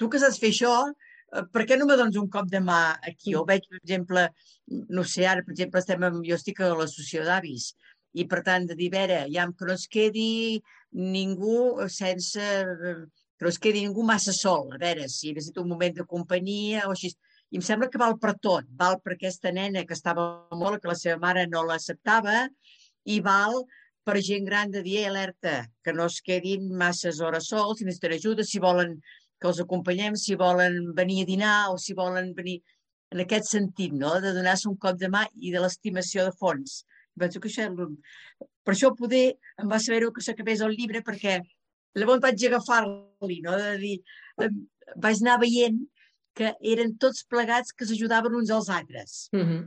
tu 0.00 0.08
que 0.10 0.20
saps 0.22 0.40
fer 0.42 0.52
això, 0.52 0.74
eh, 0.88 1.46
per 1.54 1.66
què 1.68 1.78
no 1.78 1.86
me 1.88 1.96
dones 2.00 2.18
un 2.20 2.28
cop 2.32 2.50
de 2.50 2.60
mà 2.64 2.82
aquí? 3.12 3.36
O 3.38 3.46
veig, 3.48 3.68
per 3.70 3.80
exemple, 3.82 4.28
no 4.90 5.06
sé, 5.14 5.26
ara, 5.30 5.46
per 5.46 5.54
exemple, 5.56 5.82
estem 5.82 6.06
amb, 6.08 6.22
jo 6.26 6.38
estic 6.38 6.60
a 6.60 6.72
l'associació 6.74 7.26
d'avis, 7.28 7.72
i 8.12 8.26
per 8.28 8.42
tant, 8.44 8.66
de 8.68 8.76
dir, 8.76 8.90
a 8.92 8.98
veure, 8.98 9.18
ja 9.32 9.48
que 9.58 9.68
no 9.68 9.76
es 9.78 9.86
quedi 9.88 10.60
ningú 10.92 11.88
sense 11.88 12.42
eh, 12.42 12.96
que 13.42 13.46
no 13.46 13.50
es 13.50 13.58
quedi 13.58 13.80
ningú 13.82 14.04
massa 14.06 14.32
sol, 14.36 14.68
a 14.70 14.78
veure 14.78 15.08
si 15.10 15.32
necessita 15.32 15.62
un 15.62 15.70
moment 15.72 15.96
de 15.96 16.04
companyia 16.06 16.84
o 16.86 16.92
així. 16.92 17.08
I 17.52 17.58
em 17.58 17.64
sembla 17.66 17.88
que 17.90 18.00
val 18.00 18.14
per 18.22 18.36
tot. 18.40 18.68
Val 18.78 19.00
per 19.02 19.16
aquesta 19.16 19.50
nena 19.52 19.82
que 19.88 19.96
estava 19.96 20.26
molt, 20.54 20.78
que 20.80 20.88
la 20.88 20.94
seva 20.96 21.18
mare 21.20 21.48
no 21.50 21.64
l'acceptava, 21.66 22.46
i 23.04 23.18
val 23.20 23.64
per 24.04 24.18
gent 24.20 24.46
gran 24.48 24.70
de 24.74 24.82
dir, 24.82 25.04
alerta, 25.06 25.66
que 25.84 25.94
no 25.94 26.06
es 26.10 26.20
quedin 26.26 26.68
masses 26.78 27.20
hores 27.20 27.48
sols, 27.52 27.78
si 27.78 27.86
necessiten 27.88 28.16
ajuda, 28.18 28.44
si 28.44 28.62
volen 28.62 28.96
que 29.40 29.50
els 29.50 29.60
acompanyem, 29.62 30.16
si 30.16 30.36
volen 30.38 30.92
venir 30.98 31.22
a 31.22 31.30
dinar 31.32 31.56
o 31.72 31.78
si 31.78 31.94
volen 31.98 32.32
venir 32.34 32.60
en 33.12 33.22
aquest 33.22 33.50
sentit, 33.50 33.92
no? 33.92 34.14
de 34.20 34.32
donar-se 34.34 34.68
un 34.70 34.78
cop 34.84 34.98
de 34.98 35.10
mà 35.12 35.26
i 35.34 35.52
de 35.54 35.62
l'estimació 35.62 36.26
de 36.26 36.34
fons. 36.38 36.82
Penso 37.18 37.40
que 37.40 37.50
això, 37.50 37.66
per 38.64 38.74
això 38.74 38.92
poder 38.96 39.24
em 39.60 39.68
va 39.68 39.80
saber 39.82 40.08
que 40.14 40.24
s'acabés 40.24 40.62
el 40.64 40.78
llibre 40.78 41.02
perquè 41.04 41.40
Llavors 41.98 42.22
vaig 42.24 42.44
agafar-li, 42.48 43.38
no? 43.44 43.56
de 43.60 43.72
dir, 43.80 43.96
vaig 44.96 45.20
anar 45.20 45.38
veient 45.42 45.80
que 46.38 46.54
eren 46.74 46.94
tots 46.96 47.26
plegats 47.28 47.74
que 47.76 47.88
s'ajudaven 47.88 48.38
uns 48.38 48.50
als 48.50 48.70
altres. 48.72 49.28
Mm 49.32 49.44
-hmm. 49.44 49.62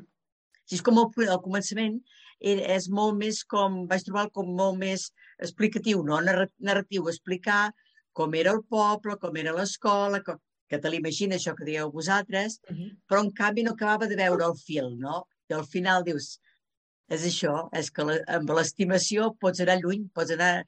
Així 0.66 0.82
com 0.82 0.98
al, 0.98 1.12
al 1.30 1.42
començament 1.42 2.00
és 2.40 2.90
molt 2.90 3.18
més 3.18 3.44
com, 3.44 3.86
vaig 3.88 4.04
trobar 4.04 4.30
com 4.36 4.50
molt 4.56 4.78
més 4.80 5.12
explicatiu, 5.40 6.04
no? 6.04 6.20
narratiu, 6.22 7.08
explicar 7.08 7.72
com 8.16 8.34
era 8.36 8.52
el 8.56 8.64
poble, 8.70 9.18
com 9.20 9.38
era 9.38 9.54
l'escola, 9.56 10.22
com, 10.24 10.40
que 10.70 10.80
te 10.82 10.90
l'imagina 10.90 11.36
això 11.36 11.54
que 11.56 11.68
dieu 11.68 11.92
vosaltres, 11.92 12.60
uh 12.70 12.76
-huh. 12.76 12.92
però 13.08 13.22
en 13.24 13.32
canvi 13.32 13.64
no 13.64 13.72
acabava 13.72 14.08
de 14.08 14.16
veure 14.16 14.46
el 14.46 14.56
fil, 14.56 14.98
no? 14.98 15.28
I 15.50 15.54
al 15.54 15.66
final 15.66 16.04
dius, 16.04 16.40
és 17.10 17.26
això, 17.26 17.70
és 17.74 17.92
que 17.92 18.04
la, 18.04 18.16
amb 18.28 18.50
l'estimació 18.50 19.36
pots 19.40 19.60
anar 19.60 19.78
lluny, 19.82 20.08
pots 20.14 20.32
anar 20.32 20.66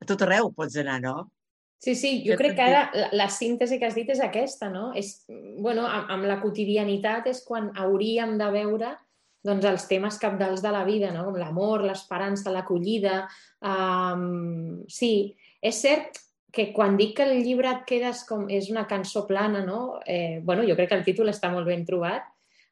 a 0.00 0.04
tot 0.04 0.22
arreu 0.22 0.52
pots 0.52 0.76
anar, 0.76 1.00
no? 1.00 1.30
Sí, 1.78 1.94
sí, 1.94 2.24
jo 2.26 2.36
crec 2.36 2.56
que 2.56 2.62
ara 2.62 2.90
la, 2.94 3.08
la 3.12 3.28
síntesi 3.30 3.78
que 3.78 3.86
has 3.86 3.94
dit 3.94 4.08
és 4.10 4.20
aquesta, 4.20 4.68
no? 4.68 4.92
És, 4.98 5.24
bueno, 5.62 5.86
amb, 5.86 6.10
amb 6.10 6.24
la 6.26 6.40
quotidianitat 6.40 7.28
és 7.30 7.44
quan 7.46 7.70
hauríem 7.76 8.36
de 8.38 8.50
veure 8.50 8.96
doncs, 9.44 9.66
els 9.66 9.84
temes 9.90 10.18
capdals 10.18 10.62
de 10.64 10.72
la 10.74 10.84
vida, 10.86 11.12
no? 11.14 11.26
com 11.28 11.36
l'amor, 11.38 11.84
l'esperança, 11.86 12.52
l'acollida. 12.52 13.22
Um, 13.62 14.82
sí, 14.90 15.36
és 15.62 15.82
cert 15.84 16.22
que 16.52 16.70
quan 16.72 16.96
dic 16.96 17.16
que 17.18 17.26
el 17.28 17.42
llibre 17.44 17.70
et 17.70 17.84
quedes 17.88 18.24
com 18.28 18.46
és 18.50 18.70
una 18.72 18.86
cançó 18.88 19.26
plana, 19.28 19.62
no? 19.66 20.00
eh, 20.06 20.40
bueno, 20.42 20.64
jo 20.66 20.76
crec 20.78 20.90
que 20.92 20.98
el 20.98 21.06
títol 21.06 21.30
està 21.32 21.52
molt 21.52 21.68
ben 21.68 21.84
trobat. 21.86 22.26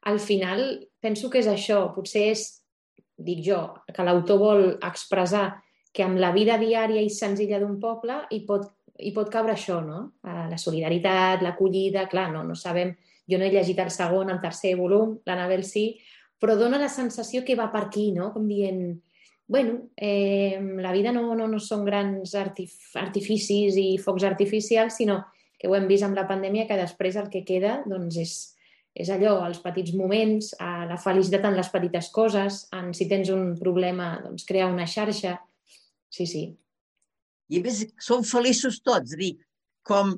Al 0.07 0.19
final 0.19 0.63
penso 1.03 1.29
que 1.29 1.39
és 1.43 1.49
això, 1.51 1.85
potser 1.95 2.27
és, 2.33 2.47
dic 3.17 3.43
jo, 3.45 3.61
que 3.93 4.05
l'autor 4.05 4.41
vol 4.41 4.67
expressar 4.85 5.49
que 5.93 6.05
amb 6.05 6.19
la 6.21 6.31
vida 6.35 6.57
diària 6.61 7.01
i 7.01 7.09
senzilla 7.09 7.59
d'un 7.61 7.79
poble 7.81 8.19
hi 8.33 8.43
pot, 8.45 8.67
hi 9.01 9.11
pot 9.15 9.31
cabre 9.33 9.55
això, 9.55 9.79
no? 9.81 10.01
La 10.23 10.59
solidaritat, 10.61 11.41
l'acollida, 11.41 12.05
clar, 12.11 12.27
no, 12.33 12.43
no 12.45 12.57
sabem, 12.57 12.93
jo 13.27 13.39
no 13.39 13.47
he 13.47 13.51
llegit 13.53 13.79
el 13.81 13.89
segon, 13.93 14.29
el 14.29 14.41
tercer 14.43 14.75
volum, 14.79 15.17
l'Anabel 15.25 15.65
sí, 15.65 15.89
però 16.41 16.55
dona 16.59 16.79
la 16.81 16.89
sensació 16.89 17.43
que 17.45 17.57
va 17.57 17.69
per 17.73 17.87
aquí, 17.87 18.11
no? 18.15 18.31
Com 18.33 18.47
dient, 18.49 18.99
bueno, 19.47 19.79
eh, 19.95 20.59
la 20.83 20.91
vida 20.91 21.13
no, 21.15 21.33
no, 21.35 21.47
no 21.47 21.59
són 21.63 21.85
grans 21.87 22.35
artif 22.35 22.75
artificis 22.99 23.79
i 23.79 23.89
focs 24.01 24.27
artificials, 24.27 24.99
sinó 24.99 25.23
que 25.57 25.69
ho 25.69 25.75
hem 25.75 25.87
vist 25.89 26.05
amb 26.05 26.17
la 26.17 26.27
pandèmia, 26.29 26.67
que 26.69 26.77
després 26.77 27.17
el 27.17 27.31
que 27.33 27.45
queda 27.47 27.81
doncs, 27.89 28.19
és, 28.21 28.35
és 28.93 29.09
allò, 29.13 29.39
els 29.47 29.59
petits 29.63 29.95
moments, 29.97 30.51
la 30.59 30.99
felicitat 31.01 31.47
en 31.49 31.57
les 31.57 31.69
petites 31.73 32.11
coses, 32.13 32.65
en 32.77 32.93
si 32.93 33.09
tens 33.09 33.33
un 33.33 33.55
problema, 33.57 34.17
doncs 34.21 34.45
crear 34.45 34.69
una 34.69 34.85
xarxa, 34.85 35.37
Sí, 36.09 36.25
sí. 36.25 36.43
I 37.47 37.61
a 37.61 37.63
més, 37.63 37.83
som 38.03 38.23
feliços 38.27 38.79
tots, 38.83 39.15
dir, 39.19 39.35
com 39.87 40.15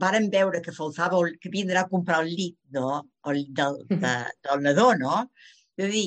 varen 0.00 0.28
veure 0.30 0.60
que 0.62 0.74
faltava, 0.74 1.20
el, 1.22 1.36
que 1.40 1.50
d'anar 1.54 1.84
a 1.84 1.90
comprar 1.90 2.22
el 2.24 2.30
llit, 2.34 2.56
no? 2.76 3.02
El 3.30 3.44
del, 3.54 3.80
de, 3.90 4.14
del 4.48 4.62
nadó, 4.64 4.92
no? 4.98 5.24
De 5.78 5.88
dir, 5.90 6.06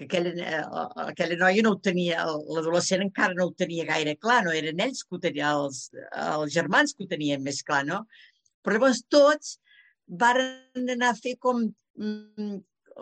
que 0.00 0.04
aquella, 0.04 0.32
eh, 0.32 0.64
aquella 1.10 1.36
noia 1.36 1.62
no 1.62 1.74
ho 1.74 1.80
tenia, 1.84 2.24
l'adolescent 2.24 3.04
encara 3.04 3.36
no 3.36 3.50
ho 3.50 3.54
tenia 3.56 3.86
gaire 3.88 4.16
clar, 4.16 4.40
no 4.46 4.54
eren 4.56 4.80
ells 4.86 5.02
que 5.04 5.16
ho 5.16 5.20
tenien, 5.22 5.50
els, 5.50 5.90
els 6.10 6.54
germans 6.54 6.94
que 6.94 7.04
ho 7.04 7.10
tenien 7.10 7.44
més 7.44 7.62
clar, 7.66 7.82
no? 7.88 8.04
Però 8.64 8.76
llavors 8.76 9.04
tots 9.12 9.58
varen 10.24 10.94
anar 10.96 11.12
a 11.12 11.18
fer 11.18 11.36
com 11.38 11.62
mm, 11.66 12.58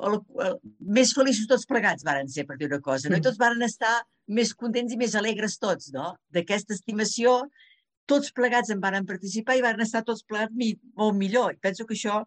el, 0.09 0.19
el, 0.47 0.59
més 0.99 1.15
feliços 1.17 1.49
tots 1.51 1.67
plegats 1.71 2.07
varen 2.07 2.29
ser, 2.31 2.47
per 2.49 2.59
dir 2.59 2.69
una 2.71 2.83
cosa, 2.85 3.09
no? 3.09 3.17
I 3.17 3.21
mm. 3.21 3.29
tots 3.29 3.41
varen 3.41 3.65
estar 3.67 3.95
més 4.39 4.53
contents 4.55 4.93
i 4.93 5.01
més 5.01 5.17
alegres 5.19 5.59
tots, 5.63 5.93
no? 5.95 6.13
D'aquesta 6.35 6.75
estimació, 6.77 7.41
tots 8.09 8.33
plegats 8.37 8.73
en 8.75 8.83
varen 8.83 9.07
participar 9.09 9.59
i 9.59 9.65
varen 9.65 9.85
estar 9.85 10.05
tots 10.07 10.25
plegats 10.29 10.55
mi, 10.57 10.73
molt 10.99 11.17
millor. 11.19 11.55
I 11.55 11.63
penso 11.69 11.87
que 11.87 11.97
això, 11.97 12.23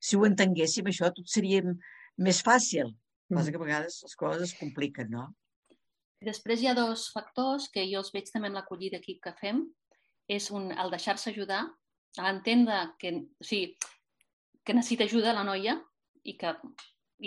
si 0.00 0.18
ho 0.18 0.26
entenguéssim, 0.28 0.88
això 0.90 1.10
tot 1.14 1.28
seria 1.30 1.62
més 2.20 2.42
fàcil. 2.46 2.90
Mm. 3.30 3.38
Passa 3.38 3.54
que 3.54 3.60
a 3.60 3.64
vegades 3.64 4.00
les 4.06 4.16
coses 4.18 4.48
es 4.48 4.56
compliquen, 4.58 5.10
no? 5.14 5.28
Després 6.20 6.60
hi 6.60 6.68
ha 6.68 6.76
dos 6.76 7.06
factors 7.14 7.70
que 7.72 7.86
jo 7.88 8.02
els 8.02 8.10
veig 8.12 8.28
també 8.28 8.50
en 8.50 8.58
l'acollida 8.58 9.00
aquí 9.00 9.16
que 9.22 9.32
fem. 9.40 9.64
És 10.30 10.50
un, 10.54 10.68
el 10.70 10.92
deixar-se 10.92 11.32
ajudar, 11.32 11.64
entendre 12.20 12.82
que, 13.00 13.10
o 13.40 13.46
sigui, 13.46 13.74
que 14.62 14.76
necessita 14.76 15.06
ajuda 15.08 15.34
la 15.34 15.46
noia 15.46 15.78
i 16.22 16.36
que 16.38 16.52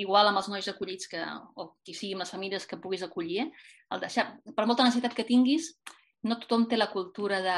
igual 0.04 0.30
amb 0.30 0.40
els 0.40 0.48
nois 0.50 0.68
acollits 0.70 1.10
que, 1.10 1.22
o 1.60 1.74
qui 1.86 1.96
sigui 1.98 2.16
amb 2.16 2.24
les 2.24 2.32
famílies 2.34 2.66
que 2.70 2.80
puguis 2.82 3.04
acollir, 3.06 3.50
el 3.94 4.02
deixar, 4.02 4.26
per 4.56 4.66
molta 4.70 4.86
necessitat 4.86 5.16
que 5.18 5.28
tinguis, 5.28 5.74
no 6.24 6.40
tothom 6.40 6.68
té 6.70 6.80
la 6.80 6.92
cultura 6.92 7.42
de 7.44 7.58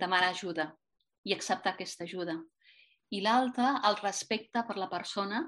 demanar 0.00 0.30
ajuda 0.30 0.70
i 1.28 1.34
acceptar 1.36 1.74
aquesta 1.74 2.06
ajuda. 2.08 2.38
I 3.10 3.20
l'altre, 3.24 3.74
el 3.88 3.96
respecte 4.00 4.62
per 4.66 4.76
la 4.78 4.88
persona 4.88 5.42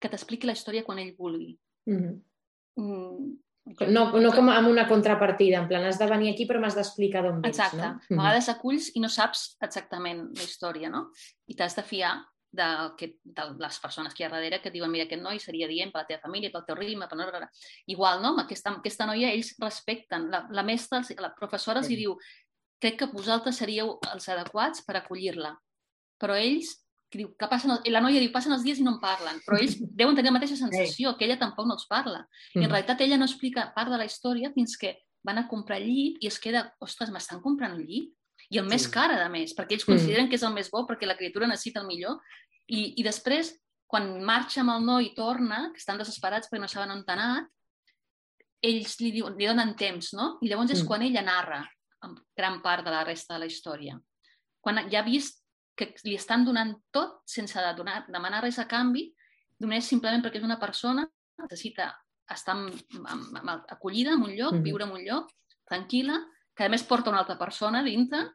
que 0.00 0.10
t'expliqui 0.10 0.48
la 0.48 0.56
història 0.56 0.84
quan 0.86 0.98
ell 0.98 1.14
vulgui. 1.18 1.56
Mm 1.90 1.98
-hmm. 2.02 2.20
No, 3.94 4.08
no 4.18 4.32
com 4.34 4.48
amb 4.50 4.68
una 4.68 4.88
contrapartida, 4.88 5.60
en 5.60 5.68
plan, 5.68 5.84
has 5.84 5.98
de 5.98 6.06
venir 6.10 6.32
aquí 6.32 6.46
però 6.48 6.58
m'has 6.58 6.74
d'explicar 6.74 7.22
d'on 7.22 7.40
vens, 7.42 7.54
Exacte. 7.54 7.76
no? 7.76 7.84
A 7.84 7.94
mm-hmm. 7.94 8.18
vegades 8.18 8.48
aculls 8.48 8.88
i 8.96 9.00
no 9.00 9.08
saps 9.08 9.56
exactament 9.62 10.24
la 10.34 10.42
història, 10.42 10.90
no? 10.90 11.10
I 11.46 11.54
t'has 11.54 11.76
de 11.76 11.82
fiar 11.82 12.26
de, 12.52 12.68
que, 12.98 13.08
de 13.24 13.46
les 13.58 13.78
persones 13.80 14.14
que 14.14 14.22
hi 14.22 14.26
ha 14.26 14.32
darrere 14.32 14.60
que 14.62 14.70
diuen 14.74 14.92
mira, 14.92 15.06
aquest 15.08 15.24
noi 15.24 15.40
seria 15.40 15.68
dient 15.70 15.92
per 15.92 16.02
la 16.02 16.10
teva 16.10 16.22
família, 16.26 16.52
pel 16.52 16.66
teu 16.68 16.76
ritme, 16.78 17.08
per... 17.08 17.18
No, 17.18 17.26
igual, 17.90 18.20
no? 18.22 18.34
Amb 18.34 18.44
aquesta, 18.44 18.74
aquesta 18.78 19.08
noia 19.08 19.32
ells 19.32 19.54
respecten. 19.62 20.28
La, 20.32 20.44
la 20.52 20.64
mestra, 20.66 21.02
la 21.24 21.32
professora 21.38 21.80
els 21.82 21.90
sí. 21.90 21.98
diu 21.98 22.16
crec 22.82 22.98
que 23.00 23.10
vosaltres 23.12 23.60
seríeu 23.62 23.96
els 24.12 24.28
adequats 24.28 24.84
per 24.86 24.98
acollir-la. 24.98 25.54
Però 26.20 26.36
ells 26.38 26.76
que 27.12 27.20
diu, 27.20 27.30
que 27.36 27.48
passen, 27.48 27.74
la 27.92 28.00
noia 28.00 28.20
diu, 28.22 28.32
passen 28.32 28.54
els 28.56 28.64
dies 28.64 28.80
i 28.80 28.86
no 28.86 28.94
en 28.96 29.00
parlen, 29.02 29.40
però 29.46 29.58
ells 29.60 29.76
deuen 30.00 30.16
tenir 30.16 30.30
la 30.30 30.38
mateixa 30.38 30.56
sensació, 30.58 31.12
que 31.18 31.28
ella 31.28 31.38
tampoc 31.40 31.68
no 31.68 31.76
els 31.76 31.86
parla. 31.90 32.24
I 32.56 32.64
en 32.64 32.70
realitat 32.70 33.04
ella 33.04 33.20
no 33.20 33.28
explica 33.28 33.68
part 33.76 33.92
de 33.92 34.00
la 34.00 34.08
història 34.08 34.52
fins 34.56 34.78
que 34.80 34.96
van 35.26 35.38
a 35.38 35.46
comprar 35.50 35.78
llit 35.82 36.22
i 36.24 36.30
es 36.30 36.40
queda, 36.42 36.66
ostres, 36.82 37.12
m'estan 37.14 37.42
comprant 37.44 37.76
un 37.76 37.84
llit? 37.86 38.10
I 38.52 38.58
el 38.60 38.66
més 38.68 38.84
Sí. 38.84 38.90
car, 38.92 39.10
a 39.10 39.28
més, 39.32 39.54
perquè 39.56 39.72
ells 39.78 39.86
Mm. 39.88 39.92
consideren 39.94 40.28
que 40.28 40.36
és 40.36 40.42
el 40.42 40.52
més 40.52 40.70
bo 40.70 40.86
perquè 40.86 41.06
la 41.06 41.16
criatura 41.16 41.46
necessita 41.46 41.80
el 41.80 41.86
millor. 41.86 42.20
I, 42.68 42.94
i 43.00 43.02
després, 43.02 43.58
quan 43.86 44.22
marxa 44.24 44.60
amb 44.60 44.70
el 44.70 44.84
noi 44.84 45.06
i 45.06 45.14
torna, 45.14 45.70
que 45.72 45.78
estan 45.78 45.98
desesperats 45.98 46.48
perquè 46.50 46.60
no 46.60 46.68
saben 46.68 46.90
on 46.90 47.04
ha 47.06 47.12
anat, 47.12 47.48
ells 48.62 49.00
li, 49.00 49.10
diuen, 49.10 49.36
li 49.36 49.46
donen 49.46 49.74
temps, 49.76 50.12
no? 50.14 50.38
I 50.42 50.48
llavors 50.48 50.70
és 50.70 50.82
Mm. 50.82 50.86
quan 50.86 51.02
ella 51.02 51.22
narra 51.22 51.68
gran 52.36 52.60
part 52.62 52.84
de 52.84 52.90
la 52.90 53.04
resta 53.04 53.34
de 53.34 53.40
la 53.40 53.46
història. 53.46 54.00
Quan 54.60 54.90
ja 54.90 55.00
ha 55.00 55.02
vist 55.02 55.42
que 55.76 55.94
li 56.04 56.14
estan 56.14 56.44
donant 56.44 56.76
tot 56.92 57.22
sense 57.24 57.58
de 57.58 57.74
donar, 57.74 58.06
demanar 58.08 58.42
res 58.42 58.58
a 58.58 58.66
canvi, 58.68 59.14
només 59.60 59.84
simplement 59.86 60.22
perquè 60.22 60.36
és 60.36 60.44
una 60.44 60.58
persona, 60.60 61.08
necessita 61.38 61.96
estar 62.28 62.54
amb, 62.54 62.74
amb, 63.06 63.36
amb, 63.36 63.64
acollida 63.68 64.12
en 64.12 64.22
un 64.22 64.34
lloc, 64.36 64.52
Mhm. 64.54 64.62
viure 64.62 64.84
en 64.84 64.90
un 64.92 65.04
lloc, 65.04 65.30
tranquil·la, 65.70 66.24
que 66.54 66.64
a 66.64 66.68
més 66.68 66.82
porta 66.82 67.10
una 67.10 67.20
altra 67.20 67.38
persona 67.38 67.82
dintre 67.82 68.30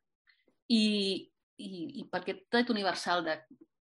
i, 0.74 0.86
i, 1.58 1.70
i 2.02 2.08
per 2.12 2.22
aquest 2.22 2.46
dret 2.52 2.72
universal 2.74 3.24
de, 3.26 3.38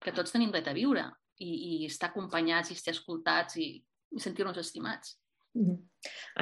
que 0.02 0.14
tots 0.14 0.34
tenim 0.34 0.52
dret 0.54 0.68
a 0.70 0.76
viure 0.76 1.04
i, 1.38 1.48
i 1.48 1.72
estar 1.86 2.10
acompanyats 2.10 2.70
i 2.70 2.78
estar 2.78 2.94
escoltats 2.94 3.58
i, 3.58 3.70
i 4.14 4.22
sentir-nos 4.22 4.58
estimats. 4.60 5.16
Mhm. 5.58 5.76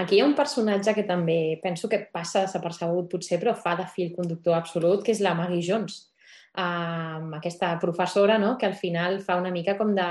Aquí 0.02 0.16
hi 0.16 0.21
ha 0.21 0.26
un 0.28 0.35
personatge 0.37 0.93
que 0.95 1.07
també 1.09 1.59
penso 1.62 1.88
que 1.88 2.02
passa 2.12 2.45
desapercebut 2.45 3.09
potser, 3.12 3.38
però 3.40 3.55
fa 3.57 3.75
de 3.78 3.87
fil 3.88 4.12
conductor 4.16 4.57
absolut, 4.57 5.02
que 5.05 5.14
és 5.14 5.23
la 5.25 5.35
Maggie 5.35 5.64
Jones, 5.64 6.02
um, 6.57 7.31
aquesta 7.38 7.78
professora 7.81 8.38
no? 8.38 8.57
que 8.59 8.66
al 8.66 8.75
final 8.75 9.21
fa 9.21 9.38
una 9.40 9.50
mica 9.55 9.76
com 9.78 9.95
de... 9.95 10.09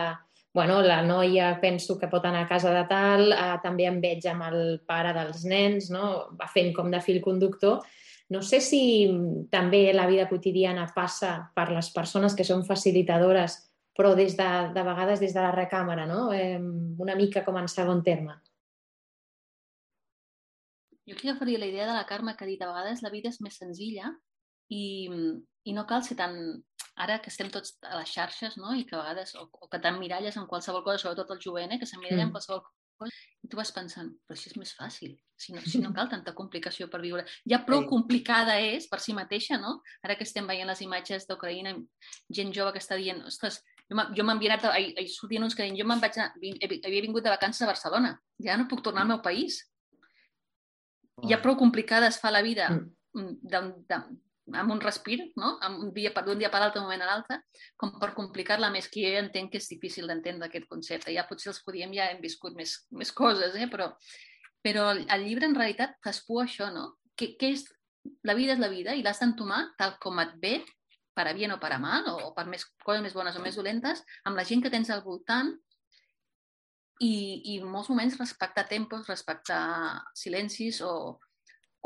Bueno, 0.56 0.78
la 0.82 1.02
noia 1.04 1.50
penso 1.60 1.98
que 2.00 2.08
pot 2.08 2.24
anar 2.24 2.46
a 2.46 2.48
casa 2.48 2.72
de 2.72 2.86
tal, 2.88 3.26
uh, 3.36 3.58
també 3.60 3.90
em 3.90 3.98
veig 4.00 4.24
amb 4.32 4.46
el 4.48 4.60
pare 4.88 5.12
dels 5.14 5.44
nens, 5.44 5.90
no? 5.92 6.30
va 6.40 6.48
fent 6.48 6.72
com 6.74 6.88
de 6.94 7.02
fil 7.04 7.20
conductor. 7.22 7.84
No 8.34 8.42
sé 8.42 8.60
si 8.62 8.82
també 9.54 9.94
la 9.94 10.08
vida 10.10 10.26
quotidiana 10.30 10.88
passa 10.96 11.52
per 11.54 11.70
les 11.72 11.92
persones 11.94 12.34
que 12.34 12.46
són 12.48 12.66
facilitadores, 12.66 13.60
però 13.96 14.16
des 14.18 14.34
de, 14.38 14.48
de 14.74 14.84
vegades 14.84 15.22
des 15.22 15.34
de 15.36 15.44
la 15.44 15.54
recàmera, 15.54 16.08
no? 16.10 16.32
Eh, 16.34 16.58
una 17.06 17.16
mica 17.16 17.46
com 17.46 17.60
en 17.62 17.70
segon 17.72 18.02
terme. 18.04 18.40
Jo 21.06 21.14
aquí 21.14 21.30
agafaria 21.30 21.60
la 21.62 21.70
idea 21.70 21.86
de 21.86 21.94
la 21.94 22.08
Carme 22.10 22.34
que 22.36 22.44
ha 22.44 22.50
dit 22.50 22.62
a 22.62 22.72
vegades 22.72 23.04
la 23.06 23.12
vida 23.14 23.30
és 23.30 23.38
més 23.46 23.60
senzilla 23.62 24.10
i, 24.74 25.06
i 25.64 25.74
no 25.78 25.86
cal 25.86 26.04
ser 26.04 26.18
tan... 26.18 26.64
Ara 26.96 27.18
que 27.20 27.28
estem 27.28 27.50
tots 27.52 27.74
a 27.84 27.98
les 28.00 28.08
xarxes 28.08 28.54
no? 28.56 28.70
i 28.72 28.86
que 28.88 28.96
a 28.96 29.02
vegades, 29.02 29.34
o, 29.36 29.50
o 29.52 29.68
que 29.68 29.82
t'emmiralles 29.84 30.38
en 30.40 30.46
qualsevol 30.48 30.82
cosa, 30.86 31.02
sobretot 31.02 31.34
el 31.36 31.42
jovent, 31.44 31.74
eh? 31.76 31.80
que 31.80 31.86
s'emmiralla 31.86 32.24
Mm. 32.24 32.30
en 32.30 32.32
qualsevol 32.32 32.62
i 33.44 33.48
tu 33.52 33.58
vas 33.58 33.72
pensant, 33.76 34.10
però 34.26 34.36
així 34.38 34.50
és 34.50 34.58
més 34.58 34.72
fàcil, 34.78 35.16
si 35.38 35.54
no, 35.54 35.62
si 35.62 35.80
no 35.84 35.92
cal 35.98 36.10
tanta 36.10 36.34
complicació 36.34 36.88
per 36.90 37.02
viure. 37.02 37.26
Ja 37.50 37.64
prou 37.66 37.82
Sí. 37.84 37.90
complicada 37.90 38.60
és 38.60 38.88
per 38.88 39.00
si 39.00 39.14
mateixa, 39.14 39.58
no? 39.60 39.82
Ara 40.04 40.16
que 40.16 40.24
estem 40.24 40.48
veient 40.48 40.68
les 40.68 40.82
imatges 40.82 41.28
d'Ucraïna, 41.28 41.76
gent 42.30 42.54
jove 42.54 42.72
que 42.74 42.80
està 42.80 42.96
dient, 42.98 43.22
ostres, 43.26 43.62
jo 44.16 44.24
anat, 44.54 44.66
a- 44.66 44.74
ahir, 44.74 44.94
ahir 44.98 45.10
sortien 45.10 45.44
uns 45.44 45.54
que 45.56 45.64
deien, 45.64 45.78
jo 45.78 45.86
me'n 45.86 46.00
vaig 46.02 46.18
anar, 46.18 46.32
havia 46.36 47.02
vingut 47.02 47.24
de 47.24 47.30
vacances 47.30 47.62
a 47.62 47.68
Barcelona, 47.70 48.20
ja 48.40 48.58
no 48.58 48.68
puc 48.68 48.82
tornar 48.82 49.02
al 49.04 49.08
meu 49.08 49.22
país. 49.22 49.60
Ja 51.30 51.42
prou 51.42 51.56
complicada 51.56 52.08
es 52.08 52.20
fa 52.20 52.32
la 52.32 52.42
vida 52.42 52.70
Mm. 52.70 52.96
mm, 53.14 53.38
d'un- 53.42 53.86
d'un- 53.88 54.22
amb 54.54 54.72
un 54.72 54.82
respir, 54.82 55.32
no? 55.36 55.56
Amb 55.62 55.80
un 55.84 55.94
dia, 55.94 56.14
per- 56.14 56.24
d'un 56.26 56.38
dia 56.38 56.52
per 56.52 56.60
l'altre, 56.62 56.82
moment 56.82 57.02
a 57.02 57.06
l'altre, 57.10 57.40
com 57.78 57.98
per 58.00 58.14
complicar-la 58.14 58.70
més, 58.70 58.88
que 58.90 59.02
jo 59.02 59.24
entenc 59.24 59.52
que 59.52 59.58
és 59.58 59.70
difícil 59.70 60.08
d'entendre 60.08 60.48
aquest 60.48 60.68
concepte. 60.70 61.14
Ja 61.14 61.28
potser 61.28 61.52
els 61.52 61.64
podíem, 61.64 61.94
ja 61.94 62.12
hem 62.12 62.22
viscut 62.22 62.56
més, 62.56 62.86
més 62.92 63.12
coses, 63.12 63.56
eh? 63.56 63.68
però, 63.72 63.92
però 64.62 64.92
el 64.94 65.26
llibre 65.26 65.50
en 65.50 65.56
realitat 65.56 65.98
traspua 66.02 66.46
això, 66.46 66.72
no? 66.74 66.96
Que, 67.16 67.36
que 67.40 67.54
és, 67.56 67.66
la 68.24 68.36
vida 68.38 68.54
és 68.54 68.62
la 68.62 68.70
vida 68.70 68.94
i 68.94 69.02
l'has 69.02 69.20
d'entomar 69.20 69.64
tal 69.80 69.98
com 70.00 70.20
et 70.22 70.36
ve, 70.42 70.60
per 71.16 71.30
a 71.30 71.34
bien 71.34 71.54
o 71.56 71.60
per 71.60 71.72
a 71.72 71.80
mal, 71.80 72.06
o, 72.12 72.30
o 72.30 72.34
per 72.36 72.46
més 72.52 72.68
coses 72.84 73.02
més 73.02 73.16
bones 73.16 73.36
o 73.40 73.42
més 73.42 73.56
dolentes, 73.56 74.04
amb 74.26 74.36
la 74.38 74.44
gent 74.44 74.62
que 74.62 74.70
tens 74.70 74.92
al 74.92 75.02
voltant 75.02 75.54
i, 77.00 77.16
i 77.56 77.58
en 77.62 77.72
molts 77.72 77.90
moments 77.90 78.20
respectar 78.20 78.68
tempos, 78.68 79.08
respectar 79.08 80.04
silencis 80.14 80.82
o, 80.84 81.18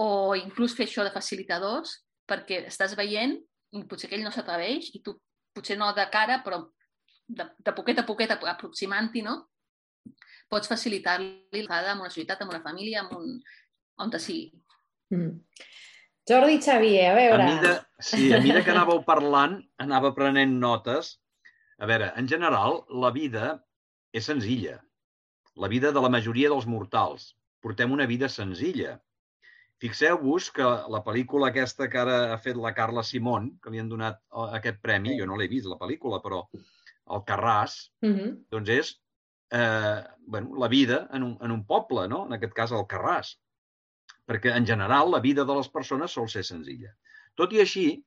o 0.01 0.09
inclús 0.35 0.75
fer 0.75 0.89
això 0.89 1.05
de 1.05 1.13
facilitadors 1.13 1.99
perquè 2.29 2.63
estàs 2.69 2.95
veient 2.99 3.35
i 3.75 3.85
potser 3.89 4.09
aquell 4.09 4.25
no 4.25 4.33
s'atreveix 4.33 4.91
i 4.95 5.01
tu 5.05 5.15
potser 5.55 5.77
no 5.77 5.89
de 5.97 6.05
cara, 6.13 6.39
però 6.45 6.61
de, 7.27 7.45
de 7.65 7.73
poquet 7.77 8.01
a 8.01 8.05
poquet 8.07 8.33
aproximant-hi, 8.33 9.23
no? 9.25 9.35
Pots 10.49 10.69
facilitar-li 10.71 11.29
l'entrada 11.53 11.93
amb 11.93 12.05
una 12.05 12.13
societat, 12.13 12.41
amb 12.41 12.53
una 12.55 12.63
família, 12.65 13.03
amb 13.03 13.17
un... 13.19 13.35
on 14.01 14.13
te 14.13 14.21
sigui. 14.21 14.49
Mm. 15.13 15.35
Jordi 16.29 16.59
Xavier, 16.61 17.09
a 17.11 17.15
veure... 17.17 17.45
A 17.45 17.49
mida, 17.49 17.73
sí, 18.05 18.29
a 18.33 18.39
mida 18.41 18.61
que 18.65 18.73
anàveu 18.73 19.01
parlant, 19.05 19.57
anava 19.81 20.13
prenent 20.17 20.55
notes. 20.61 21.15
A 21.81 21.89
veure, 21.89 22.11
en 22.21 22.29
general, 22.29 22.83
la 23.03 23.09
vida 23.15 23.57
és 24.13 24.29
senzilla. 24.29 24.79
La 25.57 25.69
vida 25.71 25.93
de 25.95 26.01
la 26.01 26.11
majoria 26.13 26.51
dels 26.53 26.67
mortals. 26.69 27.33
Portem 27.63 27.91
una 27.91 28.05
vida 28.09 28.29
senzilla. 28.29 28.97
Fixeu-vos 29.79 30.49
que 30.51 30.65
la 30.91 30.99
pel·lícula 31.05 31.49
aquesta 31.49 31.87
que 31.91 31.99
ara 32.01 32.17
ha 32.33 32.39
fet 32.43 32.57
la 32.59 32.73
Carla 32.75 33.03
Simón, 33.03 33.53
que 33.63 33.71
li 33.71 33.79
han 33.79 33.91
donat 33.91 34.19
aquest 34.59 34.81
premi, 34.83 35.15
jo 35.19 35.27
no 35.29 35.37
l'he 35.39 35.47
vist, 35.47 35.69
la 35.71 35.79
pel·lícula, 35.79 36.19
però 36.23 36.41
el 37.15 37.23
Carràs, 37.29 37.91
Mm 38.01 38.15
-hmm. 38.15 38.33
doncs 38.51 38.69
és 38.69 38.99
eh, 39.51 40.03
bueno, 40.25 40.55
la 40.57 40.67
vida 40.67 41.07
en 41.11 41.23
un, 41.23 41.37
en 41.41 41.51
un 41.51 41.65
poble, 41.65 42.07
no? 42.07 42.25
en 42.25 42.33
aquest 42.33 42.53
cas 42.53 42.71
el 42.71 42.85
Carràs. 42.87 43.37
Perquè, 44.29 44.55
en 44.55 44.65
general, 44.65 45.09
la 45.11 45.19
vida 45.19 45.43
de 45.43 45.55
les 45.55 45.69
persones 45.69 46.11
sol 46.11 46.29
ser 46.29 46.43
senzilla. 46.43 46.93
Tot 47.35 47.53
i 47.53 47.61
així, 47.61 48.03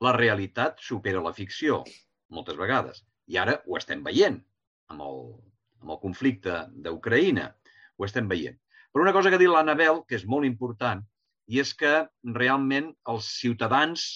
la 0.00 0.14
realitat 0.16 0.80
supera 0.80 1.20
la 1.20 1.34
ficció, 1.34 1.82
moltes 2.28 2.56
vegades. 2.56 3.04
I 3.26 3.36
ara 3.36 3.62
ho 3.66 3.76
estem 3.76 4.02
veient 4.02 4.38
amb 4.88 5.02
el, 5.02 5.20
amb 5.82 5.90
el 5.90 6.00
conflicte 6.00 6.62
d'Ucraïna. 6.72 7.50
Ho 7.98 8.04
estem 8.04 8.28
veient. 8.28 8.58
Però 8.98 9.04
una 9.06 9.14
cosa 9.14 9.30
que 9.30 9.36
ha 9.36 9.38
dit 9.38 9.46
l'Anabel, 9.46 10.00
que 10.10 10.16
és 10.18 10.24
molt 10.26 10.42
important, 10.42 11.04
i 11.46 11.60
és 11.62 11.68
que 11.78 11.90
realment 12.34 12.88
els 13.12 13.28
ciutadans 13.30 14.06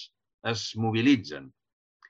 es 0.51 0.63
mobilitzen. 0.75 1.45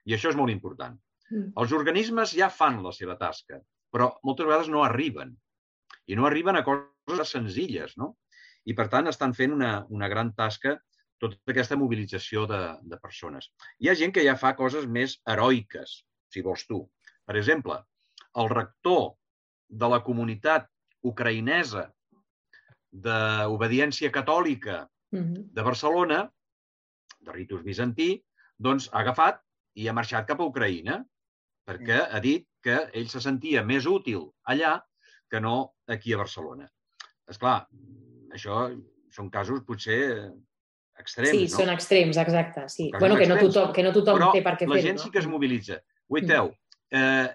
I 0.10 0.16
això 0.18 0.32
és 0.32 0.40
molt 0.40 0.50
important. 0.50 0.96
Mm. 1.30 1.52
Els 1.62 1.76
organismes 1.78 2.34
ja 2.34 2.50
fan 2.50 2.82
la 2.82 2.96
seva 2.98 3.14
tasca, 3.22 3.62
però 3.94 4.10
moltes 4.26 4.50
vegades 4.50 4.74
no 4.74 4.82
arriben. 4.88 5.38
I 6.10 6.18
no 6.18 6.26
arriben 6.26 6.58
a 6.58 6.66
coses 6.66 7.36
senzilles, 7.38 7.94
no? 8.02 8.16
I, 8.66 8.74
per 8.74 8.90
tant, 8.90 9.14
estan 9.14 9.38
fent 9.38 9.54
una, 9.54 9.74
una 9.94 10.10
gran 10.10 10.34
tasca 10.34 10.80
tota 11.22 11.38
aquesta 11.54 11.78
mobilització 11.78 12.50
de, 12.50 12.66
de 12.82 13.04
persones. 13.06 13.54
Hi 13.86 13.94
ha 13.94 14.00
gent 14.02 14.18
que 14.18 14.26
ja 14.26 14.34
fa 14.34 14.58
coses 14.58 14.90
més 14.90 15.20
heroiques, 15.30 16.00
si 16.34 16.42
vols 16.42 16.66
tu. 16.66 16.88
Per 17.22 17.38
exemple, 17.38 17.84
el 18.34 18.56
rector 18.58 19.12
de 19.70 19.94
la 19.94 20.02
comunitat 20.02 20.72
ucraïnesa 21.06 21.92
d'obediència 22.94 24.12
catòlica 24.12 24.88
Mm 25.14 25.20
-hmm. 25.22 25.44
de 25.54 25.62
Barcelona, 25.62 26.32
de 27.22 27.32
ritus 27.32 27.62
bizantí, 27.64 28.24
doncs 28.58 28.90
ha 28.92 29.00
agafat 29.04 29.42
i 29.76 29.88
ha 29.88 29.94
marxat 29.94 30.26
cap 30.26 30.40
a 30.40 30.44
Ucraïna 30.44 31.04
perquè 31.68 32.00
ha 32.12 32.20
dit 32.20 32.48
que 32.64 32.90
ell 32.94 33.08
se 33.08 33.22
sentia 33.22 33.62
més 33.64 33.86
útil 33.86 34.32
allà 34.50 34.82
que 35.30 35.40
no 35.40 35.76
aquí 35.88 36.14
a 36.14 36.18
Barcelona. 36.18 36.68
És 37.30 37.38
clar, 37.38 37.68
això 38.34 38.74
són 39.12 39.30
casos 39.30 39.62
potser 39.62 40.32
extrems, 40.98 41.30
Sí, 41.30 41.44
no? 41.52 41.58
són 41.60 41.70
extrems, 41.70 42.18
exacte. 42.18 42.68
Sí. 42.70 42.90
Casos 42.92 43.00
Bueno, 43.00 43.16
que 43.16 43.28
no 43.28 43.36
extrems. 43.36 43.54
tothom, 43.54 43.74
que 43.74 43.84
no 43.84 43.92
tothom 43.94 44.18
Però 44.18 44.32
té 44.34 44.42
per 44.42 44.58
què 44.58 44.68
la 44.68 44.74
fer-ho. 44.76 44.82
gent 44.88 44.98
no? 44.98 45.04
sí 45.04 45.12
que 45.12 45.20
es 45.20 45.28
mobilitza. 45.28 45.80
Guaiteu, 46.10 46.56
eh, 46.92 47.30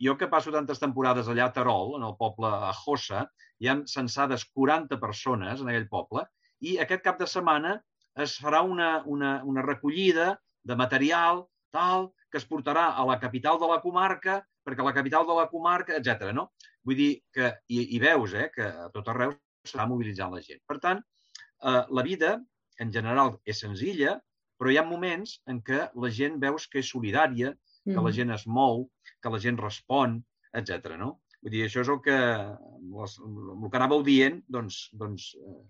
jo 0.00 0.16
que 0.16 0.28
passo 0.32 0.52
tantes 0.52 0.80
temporades 0.80 1.28
allà 1.28 1.48
a 1.48 1.54
Terol, 1.54 1.94
en 1.98 2.06
el 2.08 2.16
poble 2.20 2.48
a 2.48 2.72
Josa, 2.76 3.26
hi 3.60 3.68
ha 3.68 3.76
censades 3.90 4.46
40 4.56 4.98
persones 5.00 5.60
en 5.60 5.68
aquell 5.68 5.88
poble, 5.92 6.24
i 6.60 6.78
aquest 6.80 7.04
cap 7.04 7.18
de 7.20 7.28
setmana 7.28 7.76
es 8.24 8.36
farà 8.40 8.62
una, 8.66 9.02
una, 9.06 9.40
una 9.44 9.64
recollida 9.66 10.32
de 10.64 10.76
material 10.76 11.44
tal 11.74 12.10
que 12.30 12.38
es 12.40 12.46
portarà 12.46 12.90
a 12.96 13.04
la 13.06 13.18
capital 13.20 13.58
de 13.60 13.68
la 13.68 13.80
comarca, 13.82 14.40
perquè 14.66 14.84
la 14.84 14.94
capital 14.96 15.26
de 15.26 15.36
la 15.36 15.46
comarca, 15.50 15.96
etc. 15.98 16.30
no? 16.36 16.50
Vull 16.86 16.98
dir 16.98 17.10
que, 17.34 17.52
i, 17.68 17.96
i 17.96 18.00
veus 18.02 18.34
eh, 18.38 18.48
que 18.54 18.66
a 18.66 18.88
tot 18.94 19.08
arreu 19.10 19.34
s'està 19.64 19.86
mobilitzant 19.88 20.32
la 20.34 20.42
gent. 20.44 20.60
Per 20.68 20.78
tant, 20.82 21.00
eh, 21.00 21.82
la 21.98 22.04
vida, 22.06 22.36
en 22.80 22.92
general, 22.94 23.34
és 23.44 23.60
senzilla, 23.64 24.16
però 24.60 24.72
hi 24.72 24.78
ha 24.78 24.86
moments 24.86 25.38
en 25.50 25.60
què 25.64 25.86
la 26.04 26.12
gent 26.12 26.38
veus 26.40 26.68
que 26.70 26.82
és 26.84 26.92
solidària, 26.92 27.54
que 27.86 28.04
la 28.04 28.12
gent 28.12 28.32
es 28.34 28.46
mou, 28.46 28.86
que 29.22 29.32
la 29.32 29.40
gent 29.42 29.58
respon, 29.60 30.18
etc. 30.56 30.96
no? 31.00 31.14
Vull 31.40 31.54
dir, 31.54 31.62
això 31.64 31.80
és 31.84 31.88
el 31.88 32.00
que, 32.04 32.18
les, 32.96 33.16
el 33.24 33.68
que 33.70 33.80
anàveu 33.80 34.02
dient, 34.06 34.42
doncs... 34.48 34.88
doncs 34.92 35.30
eh. 35.40 35.60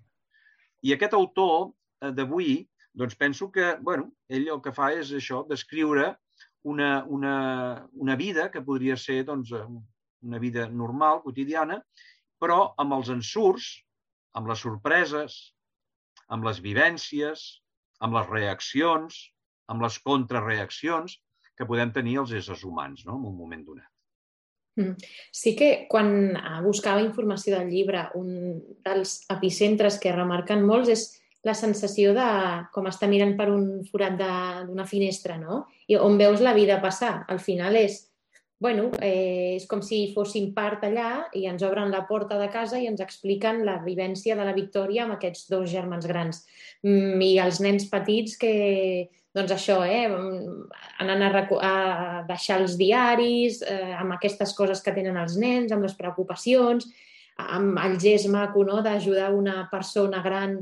I 0.89 0.95
aquest 0.95 1.15
autor 1.15 1.71
eh, 2.03 2.11
d'avui, 2.17 2.57
doncs 2.97 3.15
penso 3.21 3.51
que, 3.55 3.75
bueno, 3.85 4.09
ell 4.33 4.49
el 4.49 4.63
que 4.65 4.73
fa 4.75 4.91
és 4.97 5.13
això, 5.15 5.45
descriure 5.49 6.09
una, 6.67 7.05
una, 7.05 7.35
una 7.93 8.17
vida 8.17 8.49
que 8.51 8.65
podria 8.65 8.97
ser 8.97 9.23
doncs, 9.29 9.53
eh, 9.53 9.65
una 10.27 10.41
vida 10.43 10.67
normal, 10.69 11.23
quotidiana, 11.23 11.79
però 12.41 12.73
amb 12.81 12.97
els 12.97 13.13
ensurts, 13.13 13.71
amb 14.37 14.51
les 14.51 14.63
sorpreses, 14.65 15.39
amb 16.29 16.47
les 16.49 16.61
vivències, 16.65 17.47
amb 18.01 18.17
les 18.17 18.29
reaccions, 18.33 19.21
amb 19.71 19.85
les 19.85 19.99
contrarreaccions 20.03 21.21
que 21.61 21.69
podem 21.69 21.93
tenir 21.93 22.17
els 22.23 22.33
éssers 22.33 22.65
humans 22.65 23.05
no? 23.05 23.19
en 23.19 23.27
un 23.29 23.37
moment 23.37 23.65
donat. 23.67 23.89
Mm. 24.81 24.97
Sí 25.35 25.55
que 25.59 25.71
quan 25.91 26.33
buscava 26.65 27.03
informació 27.05 27.59
del 27.59 27.69
llibre, 27.69 28.07
un 28.17 28.61
dels 28.87 29.19
epicentres 29.33 29.99
que 30.01 30.15
remarquen 30.15 30.65
molts 30.65 30.93
és 30.95 31.09
la 31.45 31.55
sensació 31.57 32.13
de 32.17 32.29
com 32.73 32.89
està 32.89 33.09
mirant 33.09 33.35
per 33.37 33.49
un 33.53 33.83
forat 33.89 34.17
d'una 34.21 34.87
finestra, 34.89 35.39
no? 35.41 35.65
I 35.89 35.97
on 35.97 36.19
veus 36.21 36.41
la 36.45 36.53
vida 36.57 36.81
passar. 36.83 37.25
Al 37.29 37.41
final 37.41 37.77
és 37.81 38.10
bueno, 38.61 38.91
eh, 39.01 39.57
és 39.57 39.65
com 39.67 39.81
si 39.81 40.03
fóssim 40.13 40.51
part 40.53 40.85
allà 40.85 41.25
i 41.35 41.47
ens 41.49 41.63
obren 41.65 41.89
la 41.91 42.05
porta 42.07 42.37
de 42.39 42.51
casa 42.53 42.79
i 42.79 42.87
ens 42.91 43.01
expliquen 43.01 43.65
la 43.65 43.79
vivència 43.81 44.37
de 44.37 44.45
la 44.45 44.53
Victòria 44.53 45.07
amb 45.07 45.17
aquests 45.17 45.49
dos 45.49 45.71
germans 45.73 46.05
grans. 46.07 46.43
Mm, 46.85 47.17
I 47.25 47.31
els 47.41 47.63
nens 47.65 47.89
petits 47.89 48.37
que, 48.37 48.53
doncs 49.33 49.55
això, 49.57 49.81
eh, 49.89 50.05
anant 51.01 51.25
a, 51.25 51.47
a 51.57 51.75
deixar 52.29 52.61
els 52.61 52.77
diaris, 52.77 53.63
eh, 53.65 53.95
amb 53.97 54.19
aquestes 54.19 54.53
coses 54.59 54.85
que 54.85 54.93
tenen 54.93 55.17
els 55.17 55.41
nens, 55.41 55.73
amb 55.73 55.89
les 55.89 55.97
preocupacions, 55.97 56.85
amb 57.41 57.81
el 57.81 57.97
gest 57.97 58.29
maco 58.29 58.67
no, 58.69 58.83
d'ajudar 58.85 59.33
una 59.33 59.65
persona 59.73 60.21
gran 60.21 60.59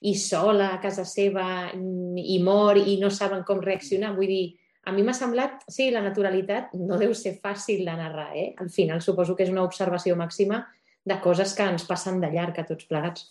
i 0.00 0.16
sola 0.16 0.72
a 0.72 0.80
casa 0.80 1.04
seva 1.04 1.68
i 1.76 2.40
mor 2.42 2.80
i 2.80 2.96
no 2.96 3.12
saben 3.12 3.44
com 3.44 3.60
reaccionar. 3.60 4.16
Vull 4.16 4.32
dir, 4.32 4.46
a 4.82 4.92
mi 4.92 5.04
m'ha 5.06 5.14
semblat, 5.14 5.62
sí, 5.70 5.90
la 5.94 6.02
naturalitat 6.02 6.72
no 6.74 6.98
deu 6.98 7.12
ser 7.14 7.36
fàcil 7.42 7.84
de 7.86 7.94
narrar, 7.98 8.32
eh? 8.34 8.48
Al 8.58 8.70
final 8.70 9.02
suposo 9.02 9.36
que 9.38 9.46
és 9.46 9.52
una 9.52 9.62
observació 9.62 10.16
màxima 10.18 10.64
de 11.04 11.18
coses 11.22 11.54
que 11.54 11.66
ens 11.66 11.86
passen 11.86 12.18
de 12.22 12.30
llarg 12.32 12.58
a 12.58 12.66
tots 12.66 12.88
plegats. 12.90 13.28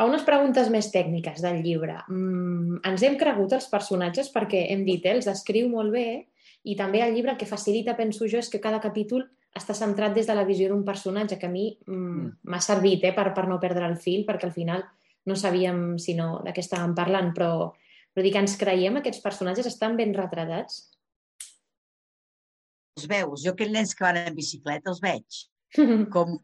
A 0.00 0.06
unes 0.08 0.22
preguntes 0.24 0.70
més 0.72 0.88
tècniques 0.88 1.42
del 1.44 1.60
llibre. 1.64 1.98
Mm, 2.08 2.78
ens 2.88 3.02
hem 3.04 3.18
cregut 3.20 3.52
els 3.52 3.66
personatges 3.68 4.30
perquè 4.32 4.70
hem 4.72 4.86
dit, 4.86 5.04
eh, 5.04 5.12
els 5.18 5.28
descriu 5.28 5.68
molt 5.68 5.92
bé 5.92 6.06
i 6.64 6.76
també 6.76 7.02
el 7.04 7.12
llibre 7.12 7.34
el 7.34 7.40
que 7.40 7.48
facilita, 7.48 7.96
penso 7.98 8.28
jo, 8.28 8.38
és 8.40 8.48
que 8.48 8.62
cada 8.62 8.80
capítol 8.80 9.26
està 9.56 9.74
centrat 9.74 10.14
des 10.14 10.28
de 10.30 10.34
la 10.36 10.46
visió 10.48 10.70
d'un 10.70 10.84
personatge 10.86 11.36
que 11.36 11.48
a 11.48 11.52
mi 11.52 11.66
mm, 11.74 11.92
mm. 11.92 12.32
m'ha 12.48 12.56
mm, 12.56 12.64
servit 12.64 13.04
eh, 13.04 13.12
per, 13.12 13.34
per 13.36 13.46
no 13.50 13.60
perdre 13.60 13.84
el 13.84 13.98
fil 14.00 14.24
perquè 14.24 14.48
al 14.48 14.56
final 14.56 14.86
no 15.26 15.36
sabíem 15.36 15.98
si 15.98 16.14
no 16.16 16.40
de 16.44 16.54
què 16.56 16.64
estàvem 16.64 16.94
parlant, 16.96 17.34
però 17.36 17.74
però 18.20 18.28
dir 18.28 18.34
que 18.34 18.40
ens 18.44 18.58
creiem 18.60 18.98
aquests 18.98 19.22
personatges 19.24 19.66
estan 19.70 19.94
ben 19.96 20.10
retratats? 20.12 20.74
Els 22.98 23.06
veus. 23.08 23.40
Jo 23.46 23.54
aquells 23.54 23.72
nens 23.72 23.94
que 23.96 24.04
van 24.04 24.18
en 24.20 24.34
bicicleta 24.36 24.92
els 24.92 25.00
veig. 25.00 25.38
Com 26.12 26.34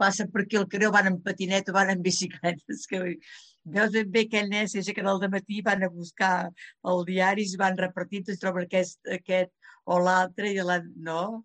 passa 0.00 0.26
per 0.32 0.42
aquí 0.42 0.58
el 0.58 0.66
carrer, 0.72 0.90
van 0.96 1.12
en 1.12 1.20
patinet 1.22 1.70
o 1.70 1.74
van 1.76 1.92
en 1.94 2.02
bicicletes. 2.02 2.82
Que 2.90 2.98
veus 3.76 3.94
ben 3.94 4.10
bé 4.10 4.24
aquell 4.26 4.50
nen 4.50 4.66
que 4.66 5.06
al 5.06 5.22
matí, 5.30 5.62
van 5.62 5.86
a 5.86 5.88
buscar 5.88 6.50
el 6.82 7.04
diari, 7.06 7.46
es 7.46 7.54
van 7.56 7.78
repartint, 7.78 8.26
es 8.28 8.42
troben 8.42 8.66
aquest, 8.66 8.98
aquest 9.06 9.54
o 9.86 10.00
l'altre, 10.02 10.50
i 10.50 10.66
la, 10.66 10.80
no? 10.96 11.44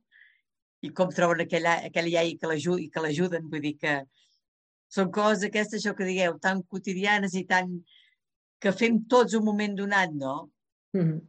I 0.81 0.89
com 0.97 1.13
troben 1.13 1.45
aquell, 1.45 1.69
aquell 1.69 2.09
iaia 2.09 2.41
que 2.41 2.49
l'ajuden, 3.05 3.47
vull 3.53 3.63
dir 3.69 3.77
que 3.77 3.95
són 4.89 5.13
coses 5.13 5.45
aquestes, 5.45 5.79
això 5.79 5.93
que 5.93 6.09
digueu, 6.09 6.41
tan 6.41 6.65
quotidianes 6.65 7.37
i 7.37 7.45
tan, 7.45 7.77
que 8.59 8.73
fem 8.75 9.01
tots 9.11 9.35
un 9.39 9.45
moment 9.47 9.75
donat, 9.75 10.11
no? 10.13 10.49
Mm 10.93 11.05
-hmm. 11.05 11.19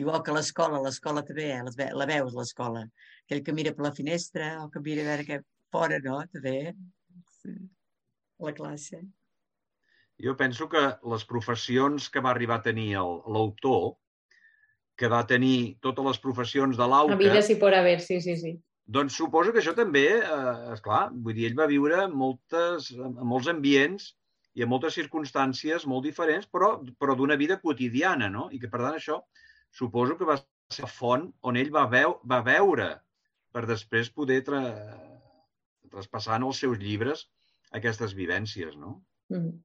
Igual 0.00 0.22
que 0.22 0.32
l'escola, 0.32 0.80
l'escola 0.80 1.22
també, 1.22 1.50
eh? 1.52 1.90
la 1.92 2.06
veus, 2.06 2.34
l'escola. 2.34 2.84
Aquell 3.26 3.42
que 3.44 3.52
mira 3.52 3.74
per 3.74 3.84
la 3.84 3.94
finestra 3.94 4.64
o 4.64 4.70
que 4.70 4.80
mira 4.80 5.02
a 5.02 5.08
veure 5.10 5.26
què 5.28 5.40
fora, 5.70 5.98
no? 5.98 6.22
També, 6.32 6.74
sí. 7.42 7.56
la 8.38 8.52
classe. 8.52 9.00
Jo 10.20 10.36
penso 10.36 10.68
que 10.68 10.80
les 11.12 11.24
professions 11.24 12.08
que 12.08 12.20
va 12.20 12.30
arribar 12.30 12.58
a 12.60 12.62
tenir 12.62 12.94
l'autor, 12.94 13.96
que 14.96 15.08
va 15.08 15.26
tenir 15.26 15.78
totes 15.80 16.04
les 16.04 16.18
professions 16.18 16.76
de 16.76 16.86
l'auca... 16.86 17.14
La 17.14 17.16
vida 17.16 17.42
si 17.42 17.56
por 17.56 17.74
haver, 17.74 18.00
sí, 18.00 18.20
sí, 18.20 18.36
sí. 18.36 18.58
Doncs 18.84 19.16
suposo 19.16 19.52
que 19.52 19.60
això 19.62 19.74
també, 19.76 20.06
eh, 20.18 20.72
esclar, 20.72 21.10
vull 21.12 21.34
dir, 21.34 21.46
ell 21.48 21.58
va 21.58 21.66
viure 21.70 22.08
moltes, 22.08 22.90
en 22.92 23.14
molts 23.32 23.48
ambients 23.48 24.14
i 24.58 24.64
en 24.64 24.70
moltes 24.70 24.96
circumstàncies 24.98 25.86
molt 25.86 26.06
diferents, 26.08 26.48
però, 26.50 26.72
però 26.98 27.14
d'una 27.16 27.36
vida 27.40 27.60
quotidiana, 27.62 28.28
no? 28.32 28.48
I 28.50 28.58
que, 28.58 28.70
per 28.70 28.82
tant, 28.82 28.96
això 28.98 29.20
suposo 29.70 30.16
que 30.18 30.26
va 30.26 30.38
ser 30.70 30.86
la 30.86 30.90
font 30.90 31.28
on 31.46 31.58
ell 31.58 31.70
va, 31.74 31.86
veu, 31.90 32.16
va 32.26 32.40
veure 32.46 32.90
per 33.54 33.66
després 33.66 34.10
poder 34.14 34.40
tra 34.46 34.62
traspassar 35.90 36.36
en 36.38 36.46
els 36.46 36.60
seus 36.62 36.78
llibres 36.78 37.24
aquestes 37.74 38.14
vivències, 38.14 38.76
no? 38.78 39.00
Mm. 39.34 39.58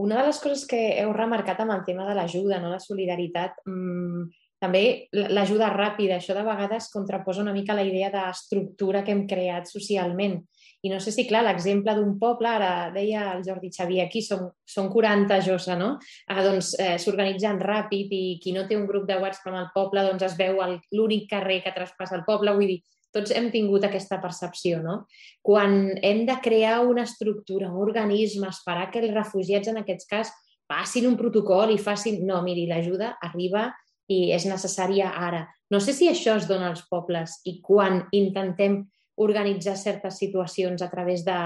Una 0.00 0.18
de 0.20 0.26
les 0.28 0.38
coses 0.40 0.64
que 0.68 0.80
heu 1.00 1.12
remarcat 1.16 1.60
amb 1.64 1.72
el 1.72 1.84
tema 1.84 2.04
de 2.08 2.16
l'ajuda, 2.16 2.58
no? 2.60 2.72
la 2.72 2.80
solidaritat, 2.80 3.62
mmm, 3.64 4.26
també 4.60 4.82
l'ajuda 5.12 5.70
ràpida, 5.72 6.18
això 6.18 6.36
de 6.36 6.44
vegades 6.44 6.90
contraposa 6.92 7.42
una 7.44 7.54
mica 7.56 7.76
la 7.76 7.84
idea 7.84 8.10
d'estructura 8.12 9.02
que 9.04 9.12
hem 9.12 9.24
creat 9.28 9.68
socialment. 9.72 10.42
I 10.86 10.90
no 10.92 11.00
sé 11.02 11.10
si, 11.10 11.24
clar, 11.26 11.42
l'exemple 11.42 11.96
d'un 11.96 12.12
poble, 12.20 12.46
ara 12.46 12.90
deia 12.94 13.24
el 13.32 13.42
Jordi 13.46 13.72
Xavier, 13.74 14.04
aquí 14.06 14.22
són, 14.22 14.44
són 14.62 14.90
40 14.92 15.40
Josa, 15.42 15.74
no? 15.78 15.96
Ah, 16.30 16.42
doncs 16.46 16.74
eh, 16.78 16.94
s'organitzen 17.02 17.58
ràpid 17.58 18.12
i 18.14 18.24
qui 18.42 18.54
no 18.54 18.66
té 18.68 18.78
un 18.78 18.86
grup 18.86 19.08
de 19.08 19.16
WhatsApp 19.18 19.56
al 19.56 19.72
poble 19.74 20.04
doncs 20.06 20.28
es 20.28 20.36
veu 20.38 20.60
l'únic 20.94 21.26
carrer 21.32 21.62
que 21.64 21.74
traspassa 21.74 22.14
el 22.20 22.22
poble. 22.28 22.54
Vull 22.54 22.70
dir, 22.70 22.80
tots 23.16 23.32
hem 23.34 23.48
tingut 23.50 23.86
aquesta 23.88 24.20
percepció, 24.22 24.78
no? 24.84 24.98
Quan 25.42 25.96
hem 26.04 26.24
de 26.28 26.36
crear 26.44 26.82
una 26.86 27.06
estructura, 27.08 27.72
un 27.72 27.82
organisme, 27.88 28.50
esperar 28.52 28.90
que 28.92 29.02
els 29.02 29.14
refugiats, 29.14 29.72
en 29.72 29.80
aquest 29.82 30.06
cas, 30.10 30.32
passin 30.68 31.08
un 31.08 31.16
protocol 31.18 31.72
i 31.72 31.80
facin... 31.82 32.22
No, 32.28 32.42
miri, 32.44 32.66
l'ajuda 32.70 33.14
arriba 33.24 33.70
i 34.12 34.30
és 34.36 34.46
necessària 34.46 35.10
ara. 35.18 35.46
No 35.72 35.80
sé 35.82 35.94
si 35.96 36.10
això 36.10 36.36
es 36.38 36.46
dona 36.50 36.70
als 36.70 36.84
pobles 36.90 37.40
i 37.48 37.58
quan 37.64 38.04
intentem 38.14 38.84
organitzar 39.16 39.76
certes 39.80 40.18
situacions 40.20 40.82
a 40.82 40.90
través 40.92 41.24
de 41.24 41.36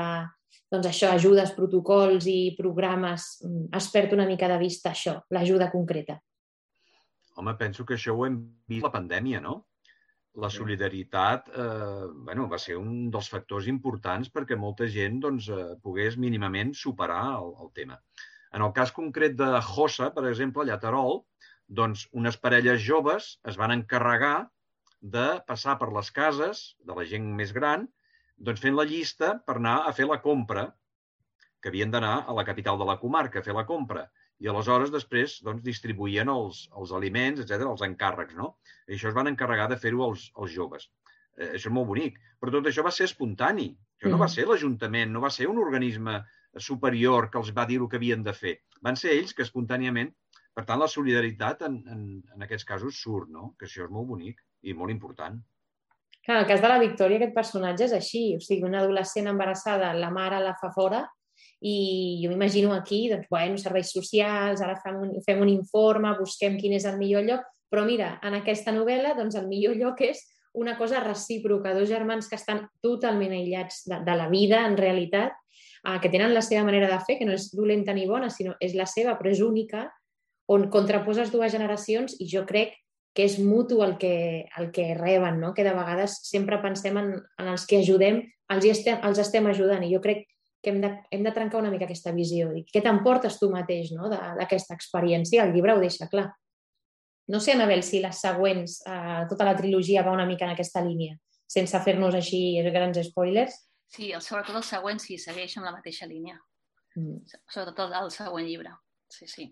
doncs 0.70 0.86
això, 0.86 1.10
ajudes, 1.10 1.54
protocols 1.56 2.26
i 2.30 2.54
programes, 2.58 3.40
mm, 3.42 3.70
es 3.76 3.88
perd 3.90 4.14
una 4.14 4.26
mica 4.26 4.48
de 4.48 4.58
vista 4.58 4.90
això, 4.90 5.16
l'ajuda 5.30 5.70
concreta. 5.70 6.20
Home, 7.36 7.56
penso 7.58 7.84
que 7.84 7.94
això 7.94 8.14
ho 8.14 8.26
hem 8.26 8.38
vist 8.68 8.84
la 8.84 8.92
pandèmia, 8.94 9.40
no? 9.40 9.66
La 10.38 10.48
solidaritat 10.48 11.48
eh, 11.50 12.06
bueno, 12.26 12.46
va 12.48 12.58
ser 12.58 12.76
un 12.78 13.10
dels 13.10 13.28
factors 13.28 13.66
importants 13.66 14.30
perquè 14.30 14.56
molta 14.56 14.86
gent 14.86 15.18
doncs, 15.24 15.48
eh, 15.50 15.74
pogués 15.82 16.16
mínimament 16.16 16.70
superar 16.74 17.40
el, 17.40 17.50
el 17.64 17.72
tema. 17.74 17.98
En 18.54 18.62
el 18.62 18.72
cas 18.72 18.92
concret 18.92 19.34
de 19.38 19.48
Josa, 19.62 20.12
per 20.14 20.28
exemple, 20.30 20.62
allà 20.62 20.78
a 20.78 20.82
Terol, 20.82 21.24
doncs 21.66 22.06
unes 22.12 22.38
parelles 22.38 22.82
joves 22.82 23.38
es 23.46 23.58
van 23.58 23.74
encarregar 23.74 24.48
de 25.00 25.40
passar 25.48 25.76
per 25.80 25.88
les 25.94 26.10
cases 26.12 26.62
de 26.84 26.96
la 26.96 27.06
gent 27.08 27.26
més 27.36 27.52
gran, 27.56 27.86
doncs 28.36 28.60
fent 28.64 28.76
la 28.76 28.86
llista 28.88 29.34
per 29.46 29.56
anar 29.56 29.80
a 29.88 29.92
fer 29.96 30.06
la 30.08 30.20
compra, 30.24 30.68
que 31.60 31.68
havien 31.68 31.90
d'anar 31.92 32.24
a 32.26 32.34
la 32.36 32.44
capital 32.48 32.78
de 32.80 32.86
la 32.88 32.96
comarca 33.00 33.40
a 33.40 33.44
fer 33.44 33.54
la 33.56 33.66
compra. 33.68 34.06
I 34.40 34.48
aleshores 34.48 34.92
després 34.92 35.36
doncs, 35.44 35.62
distribuïen 35.64 36.30
els, 36.32 36.62
els 36.80 36.92
aliments, 36.96 37.42
etc 37.42 37.68
els 37.68 37.84
encàrrecs. 37.84 38.36
No? 38.36 38.54
I 38.88 38.96
això 38.96 39.10
es 39.10 39.16
van 39.16 39.28
encarregar 39.28 39.68
de 39.68 39.76
fer-ho 39.80 40.06
els, 40.06 40.30
els 40.40 40.54
joves. 40.54 40.88
Eh, 41.36 41.50
això 41.58 41.68
és 41.68 41.76
molt 41.76 41.90
bonic. 41.90 42.16
Però 42.40 42.54
tot 42.54 42.70
això 42.70 42.84
va 42.86 42.94
ser 42.96 43.10
espontani. 43.10 43.68
Això 43.98 44.08
no 44.08 44.16
va 44.22 44.30
mm. 44.30 44.34
ser 44.36 44.46
l'Ajuntament, 44.48 45.12
no 45.12 45.20
va 45.20 45.32
ser 45.34 45.50
un 45.52 45.60
organisme 45.60 46.22
superior 46.56 47.28
que 47.28 47.38
els 47.42 47.52
va 47.56 47.68
dir 47.68 47.76
el 47.82 47.90
que 47.92 48.00
havien 48.00 48.24
de 48.24 48.32
fer. 48.32 48.56
Van 48.80 48.96
ser 48.96 49.16
ells 49.18 49.36
que 49.36 49.46
espontàniament... 49.48 50.14
Per 50.50 50.64
tant, 50.66 50.80
la 50.82 50.88
solidaritat 50.90 51.60
en, 51.62 51.76
en, 51.94 52.00
en 52.34 52.42
aquests 52.42 52.66
casos 52.66 52.96
surt, 52.98 53.28
no? 53.30 53.52
que 53.56 53.68
això 53.68 53.84
és 53.84 53.92
molt 53.94 54.08
bonic 54.08 54.40
i 54.62 54.74
molt 54.76 54.92
important. 54.92 55.38
Clar, 56.20 56.36
en 56.36 56.42
el 56.42 56.48
cas 56.48 56.60
de 56.60 56.68
la 56.68 56.80
Victòria, 56.82 57.16
aquest 57.18 57.36
personatge 57.36 57.86
és 57.86 57.94
així. 57.96 58.24
O 58.36 58.42
sigui, 58.44 58.66
una 58.68 58.82
adolescent 58.82 59.30
embarassada, 59.30 59.94
la 59.96 60.10
mare 60.12 60.40
la 60.44 60.56
fa 60.60 60.72
fora 60.74 61.06
i 61.60 62.20
jo 62.22 62.30
m'imagino 62.30 62.72
aquí, 62.72 63.06
doncs, 63.10 63.28
bueno, 63.28 63.56
serveis 63.60 63.92
socials, 63.92 64.60
ara 64.64 64.78
fem 64.80 64.96
un, 65.00 65.14
fem 65.24 65.40
un 65.40 65.48
informe, 65.52 66.12
busquem 66.18 66.56
quin 66.60 66.74
és 66.76 66.86
el 66.88 66.96
millor 67.00 67.24
lloc, 67.26 67.46
però 67.72 67.84
mira, 67.84 68.14
en 68.24 68.36
aquesta 68.38 68.72
novel·la, 68.72 69.14
doncs 69.16 69.36
el 69.36 69.48
millor 69.48 69.76
lloc 69.76 70.00
és 70.08 70.22
una 70.56 70.76
cosa 70.78 71.02
recíproca, 71.04 71.74
dos 71.76 71.88
germans 71.88 72.28
que 72.28 72.36
estan 72.40 72.64
totalment 72.82 73.32
aïllats 73.36 73.84
de, 73.88 74.00
de 74.04 74.16
la 74.16 74.28
vida, 74.32 74.64
en 74.66 74.76
realitat, 74.80 75.36
eh, 75.84 75.98
que 76.02 76.10
tenen 76.10 76.34
la 76.34 76.42
seva 76.42 76.64
manera 76.66 76.88
de 76.90 76.98
fer, 77.06 77.18
que 77.20 77.28
no 77.28 77.36
és 77.36 77.50
dolenta 77.54 77.94
ni 77.94 78.08
bona, 78.08 78.32
sinó 78.32 78.56
és 78.60 78.74
la 78.74 78.88
seva, 78.88 79.16
però 79.20 79.30
és 79.30 79.44
única, 79.44 79.86
on 80.50 80.66
contraposes 80.72 81.30
dues 81.30 81.52
generacions 81.52 82.16
i 82.18 82.26
jo 82.28 82.42
crec 82.48 82.74
que 83.14 83.26
és 83.26 83.38
mutu 83.42 83.80
el 83.82 83.96
que, 83.98 84.46
el 84.58 84.70
que 84.70 84.94
reben, 84.94 85.40
no? 85.40 85.52
que 85.54 85.64
de 85.66 85.74
vegades 85.74 86.20
sempre 86.28 86.60
pensem 86.62 86.98
en, 87.00 87.14
en 87.42 87.48
els 87.52 87.66
que 87.66 87.80
ajudem, 87.82 88.22
els, 88.50 88.66
estem, 88.70 89.00
els 89.06 89.18
estem 89.18 89.48
ajudant 89.50 89.82
i 89.86 89.90
jo 89.94 90.02
crec 90.02 90.28
que 90.62 90.70
hem 90.70 90.80
de, 90.82 90.90
hem 91.10 91.24
de 91.24 91.32
trencar 91.32 91.60
una 91.60 91.70
mica 91.72 91.86
aquesta 91.88 92.12
visió. 92.12 92.50
I 92.54 92.66
què 92.68 92.82
t'emportes 92.84 93.38
tu 93.40 93.48
mateix 93.50 93.94
no? 93.96 94.10
d'aquesta 94.10 94.76
experiència? 94.76 95.46
El 95.46 95.54
llibre 95.56 95.74
ho 95.74 95.80
deixa 95.82 96.08
clar. 96.12 96.28
No 97.30 97.40
sé, 97.40 97.54
Anabel, 97.54 97.82
si 97.86 98.00
les 98.02 98.20
següents, 98.20 98.80
eh, 98.90 99.24
tota 99.30 99.46
la 99.46 99.56
trilogia 99.56 100.04
va 100.06 100.14
una 100.14 100.26
mica 100.26 100.46
en 100.46 100.52
aquesta 100.54 100.82
línia, 100.82 101.14
sense 101.46 101.78
fer-nos 101.84 102.16
així 102.18 102.58
grans 102.74 102.98
spoilers. 103.06 103.54
Sí, 103.90 104.10
el, 104.14 104.22
sobretot 104.22 104.58
el 104.58 104.66
següent 104.66 105.00
sí, 105.02 105.18
segueix 105.18 105.56
amb 105.58 105.68
la 105.68 105.74
mateixa 105.76 106.08
línia. 106.10 106.36
Mm. 106.98 107.22
Sobretot 107.46 107.86
el, 107.86 107.96
el 108.02 108.12
següent 108.14 108.46
llibre. 108.46 108.74
Sí, 109.10 109.30
sí. 109.30 109.46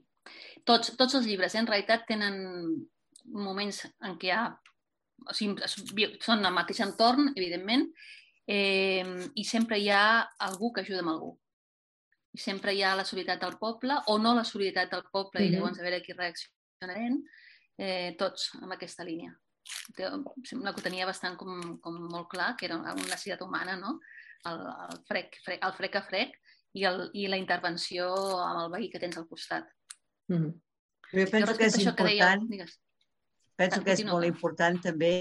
Tots, 0.67 0.93
tots 0.99 1.17
els 1.19 1.27
llibres, 1.27 1.55
eh, 1.55 1.63
en 1.63 1.71
realitat, 1.71 2.05
tenen 2.11 2.37
moments 3.33 3.85
en 4.01 4.19
què 4.19 4.31
hi 4.31 4.35
ha... 4.37 4.47
O 5.29 5.35
sigui, 5.35 6.07
són 6.23 6.47
al 6.47 6.55
mateix 6.55 6.79
entorn, 6.85 7.33
evidentment, 7.35 7.89
eh, 8.47 9.03
i 9.35 9.45
sempre 9.45 9.79
hi 9.79 9.89
ha 9.91 10.23
algú 10.47 10.71
que 10.73 10.85
ajuda 10.85 11.03
amb 11.03 11.13
algú. 11.13 11.33
I 12.33 12.39
sempre 12.39 12.73
hi 12.73 12.85
ha 12.87 12.95
la 12.97 13.05
solidaritat 13.05 13.43
del 13.43 13.59
poble, 13.59 13.97
o 14.07 14.17
no 14.23 14.35
la 14.37 14.45
solidaritat 14.47 14.95
del 14.95 15.05
poble, 15.11 15.43
i 15.43 15.49
Mhm. 15.49 15.55
llavors 15.57 15.79
a 15.81 15.83
veure 15.83 16.03
qui 16.03 16.15
reaccionarem, 16.15 17.19
eh, 17.79 18.15
tots 18.19 18.55
amb 18.63 18.73
aquesta 18.73 19.05
línia. 19.05 19.35
Sembla 20.45 20.73
que 20.73 20.81
ho 20.81 20.85
tenia 20.85 21.07
bastant 21.07 21.37
com, 21.37 21.79
com 21.81 21.99
molt 22.09 22.29
clar, 22.29 22.57
que 22.57 22.67
era 22.67 22.77
una 22.77 22.95
necessitat 22.95 23.43
humana, 23.43 23.77
no? 23.77 23.99
El, 24.47 24.61
el, 24.61 25.05
frec, 25.09 25.37
frec, 25.45 25.65
el 25.65 25.73
frec 25.73 25.97
a 25.97 26.03
frec 26.03 26.39
i, 26.75 26.85
el, 26.85 27.11
i 27.13 27.27
la 27.27 27.37
intervenció 27.37 28.15
amb 28.45 28.63
el 28.63 28.71
veí 28.71 28.89
que 28.91 29.01
tens 29.03 29.19
al 29.19 29.27
costat. 29.29 29.67
Mm. 30.29 30.53
Jo 31.13 31.25
penso 31.33 31.57
que 31.57 31.67
és 31.67 31.77
això 31.77 31.95
que 31.97 32.05
dèieu, 32.05 32.23
important, 32.23 32.49
digues. 32.49 32.79
Penso 33.59 33.83
que 33.85 33.95
és 33.97 34.05
molt 34.07 34.27
important 34.29 34.79
també 34.85 35.13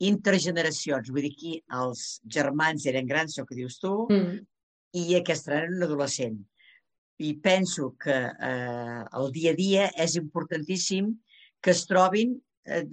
intergeneracions. 0.00 1.10
Vull 1.12 1.26
dir, 1.26 1.32
aquí 1.34 1.52
els 1.80 2.20
germans 2.36 2.86
eren 2.88 3.08
grans, 3.08 3.34
això 3.34 3.46
que 3.48 3.58
dius 3.58 3.78
tu, 3.80 4.06
Mm. 4.10 4.40
i 5.00 5.14
aquesta 5.16 5.54
era 5.56 5.68
un 5.68 5.82
adolescent. 5.82 6.38
I 7.20 7.34
penso 7.44 7.94
que 8.00 8.16
eh, 8.16 9.04
el 9.18 9.32
dia 9.32 9.52
a 9.52 9.56
dia 9.58 9.90
és 9.96 10.16
importantíssim 10.16 11.12
que 11.60 11.70
es 11.70 11.84
trobin 11.86 12.38
eh, 12.64 12.84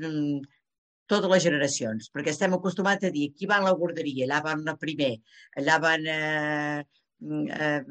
totes 1.07 1.31
les 1.31 1.43
generacions, 1.43 2.09
perquè 2.11 2.33
estem 2.33 2.53
acostumats 2.53 3.07
a 3.07 3.11
dir 3.11 3.29
aquí 3.31 3.47
van 3.47 3.63
a 3.63 3.69
la 3.69 3.77
guarderia, 3.79 4.25
allà 4.25 4.41
van 4.43 4.67
a 4.67 4.75
primer, 4.75 5.13
allà 5.55 5.77
van 5.79 6.03
eh, 6.11 6.83
mm, 7.23 7.45
eh, 7.47 7.83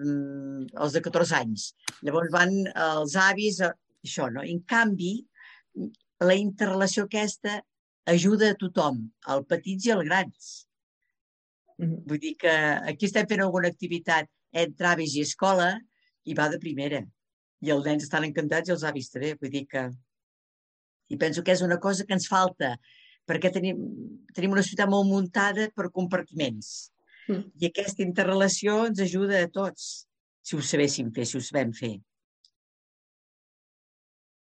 els 0.85 0.93
de 0.93 1.01
14 1.01 1.39
anys, 1.41 1.71
llavors 2.05 2.31
van 2.35 2.53
els 2.75 3.17
avis, 3.17 3.63
això, 4.05 4.29
no? 4.31 4.45
En 4.45 4.61
canvi, 4.69 5.15
la 6.25 6.37
interrelació 6.39 7.05
aquesta 7.05 7.61
ajuda 8.07 8.53
a 8.53 8.57
tothom, 8.59 9.03
als 9.27 9.47
petits 9.51 9.87
i 9.87 9.93
als 9.93 10.07
grans. 10.09 10.49
Mm. 11.79 12.01
Vull 12.09 12.23
dir 12.23 12.35
que 12.41 12.55
aquí 12.93 13.09
estem 13.09 13.29
fent 13.29 13.43
alguna 13.45 13.69
activitat 13.73 14.31
entre 14.57 14.93
avis 14.95 15.17
i 15.17 15.25
escola 15.27 15.75
i 16.25 16.37
va 16.39 16.49
de 16.53 16.61
primera. 16.63 17.03
I 17.61 17.73
els 17.75 17.85
nens 17.89 18.07
estan 18.07 18.25
encantats 18.29 18.71
i 18.71 18.77
els 18.77 18.85
avis 18.87 19.11
també. 19.13 19.35
Vull 19.41 19.53
dir 19.53 19.67
que... 19.71 19.89
I 21.13 21.17
penso 21.21 21.43
que 21.47 21.55
és 21.55 21.63
una 21.63 21.79
cosa 21.79 22.05
que 22.07 22.17
ens 22.17 22.27
falta, 22.27 22.73
perquè 23.29 23.53
tenim, 23.55 23.79
tenim 24.35 24.55
una 24.57 24.65
ciutat 24.67 24.91
molt 24.91 25.07
muntada 25.07 25.69
per 25.77 25.93
compartiments. 25.95 26.91
Mm. 27.29 27.45
I 27.61 27.71
aquesta 27.71 28.03
interrelació 28.07 28.85
ens 28.89 29.03
ajuda 29.03 29.43
a 29.43 29.51
tots, 29.53 30.07
si 30.47 30.57
ho 30.57 30.63
sabéssim 30.63 31.13
fer, 31.15 31.27
si 31.27 31.39
ho 31.39 31.43
sabem 31.43 31.73
fer. 31.75 31.97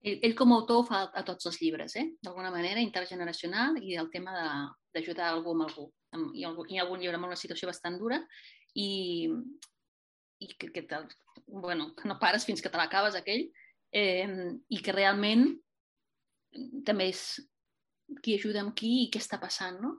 Ell, 0.03 0.19
ell 0.27 0.35
com 0.35 0.53
a 0.53 0.59
autor 0.59 0.81
ho 0.81 0.87
fa 0.87 1.03
a 1.15 1.23
tots 1.27 1.47
els 1.47 1.61
llibres, 1.63 1.95
eh? 1.97 2.09
d'alguna 2.23 2.51
manera 2.51 2.83
intergeneracional 2.83 3.79
i 3.79 3.95
el 4.01 4.11
tema 4.11 4.35
d'ajudar 4.95 5.29
algú 5.31 5.55
amb 5.55 5.69
algú. 5.69 5.87
Hi 6.35 6.45
ha 6.45 6.51
algun, 6.51 6.69
hi 6.69 6.79
ha 6.79 6.83
algun 6.85 7.01
llibre 7.01 7.19
amb 7.19 7.31
una 7.31 7.39
situació 7.39 7.71
bastant 7.71 7.99
dura 8.01 8.19
i, 8.75 9.31
i 10.43 10.51
que, 10.59 10.73
que, 10.75 10.83
te, 10.91 10.99
bueno, 11.47 11.93
que 11.95 12.11
no 12.11 12.19
pares 12.21 12.45
fins 12.49 12.61
que 12.61 12.73
te 12.73 12.81
l'acabes 12.81 13.17
aquell 13.17 13.47
eh, 13.95 14.27
i 14.69 14.83
que 14.83 14.97
realment 14.97 15.47
també 16.85 17.09
és 17.13 17.23
qui 18.25 18.35
ajuda 18.37 18.61
amb 18.65 18.75
qui 18.77 18.93
i 19.05 19.09
què 19.13 19.23
està 19.23 19.39
passant, 19.41 19.79
no? 19.81 19.95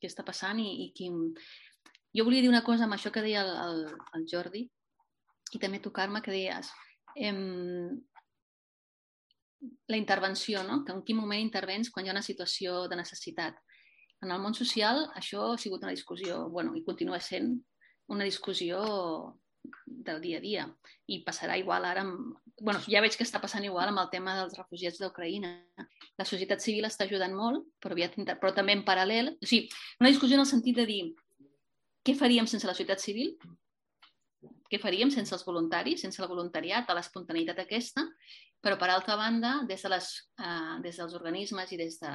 Què 0.00 0.08
està 0.10 0.24
passant 0.26 0.58
i, 0.62 0.70
i 0.86 0.90
qui... 0.96 1.12
Jo 2.16 2.24
volia 2.24 2.40
dir 2.40 2.48
una 2.48 2.64
cosa 2.64 2.86
amb 2.86 2.96
això 2.96 3.12
que 3.12 3.22
deia 3.22 3.44
el, 3.44 3.52
el, 3.60 3.80
el 4.16 4.26
Jordi 4.30 4.64
i 5.52 5.60
també 5.60 5.78
tu, 5.84 5.92
Carme, 5.94 6.22
que 6.24 6.32
deies 6.32 6.72
em, 7.16 7.92
la 9.88 9.96
intervenció, 9.96 10.62
no? 10.64 10.82
que 10.84 10.92
en 10.92 11.02
quin 11.02 11.18
moment 11.18 11.40
intervens 11.40 11.90
quan 11.90 12.06
hi 12.06 12.10
ha 12.10 12.16
una 12.16 12.24
situació 12.26 12.86
de 12.88 12.98
necessitat. 12.98 13.58
En 14.24 14.32
el 14.32 14.40
món 14.40 14.54
social 14.56 15.04
això 15.14 15.52
ha 15.52 15.58
sigut 15.60 15.82
una 15.84 15.94
discussió, 15.94 16.46
bueno, 16.48 16.74
i 16.76 16.84
continua 16.84 17.20
sent 17.20 17.52
una 18.08 18.24
discussió 18.24 18.80
del 19.84 20.20
dia 20.20 20.38
a 20.38 20.40
dia. 20.40 20.64
I 21.10 21.22
passarà 21.26 21.58
igual 21.58 21.84
ara 21.84 22.04
amb... 22.06 22.36
bueno, 22.60 22.80
ja 22.86 23.02
veig 23.04 23.16
que 23.18 23.26
està 23.26 23.40
passant 23.42 23.64
igual 23.66 23.90
amb 23.90 24.00
el 24.00 24.10
tema 24.12 24.36
dels 24.38 24.56
refugiats 24.56 25.00
d'Ucraïna. 25.02 25.52
La 26.16 26.24
societat 26.24 26.62
civil 26.62 26.86
està 26.88 27.04
ajudant 27.04 27.34
molt, 27.34 27.66
però, 27.82 27.96
aviat, 27.96 28.16
inter- 28.20 28.38
però 28.40 28.54
també 28.54 28.76
en 28.76 28.84
paral·lel... 28.86 29.34
O 29.36 29.46
sigui, 29.46 29.68
una 30.00 30.12
discussió 30.12 30.38
en 30.38 30.46
el 30.46 30.50
sentit 30.50 30.78
de 30.78 30.86
dir 30.88 31.02
què 32.06 32.14
faríem 32.14 32.46
sense 32.46 32.68
la 32.68 32.74
societat 32.76 33.02
civil? 33.02 33.34
Què 34.70 34.78
faríem 34.82 35.10
sense 35.14 35.34
els 35.34 35.44
voluntaris, 35.46 36.02
sense 36.02 36.22
el 36.22 36.30
voluntariat, 36.30 36.86
a 36.86 36.94
l'espontaneïtat 36.94 37.58
aquesta? 37.62 38.04
Però, 38.66 38.74
per 38.80 38.90
altra 38.90 39.14
banda, 39.14 39.60
des, 39.68 39.82
de 39.86 39.90
les, 39.92 40.10
eh, 40.42 40.76
des 40.82 40.96
dels 40.98 41.14
organismes 41.14 41.70
i 41.70 41.78
des 41.78 42.00
de 42.02 42.12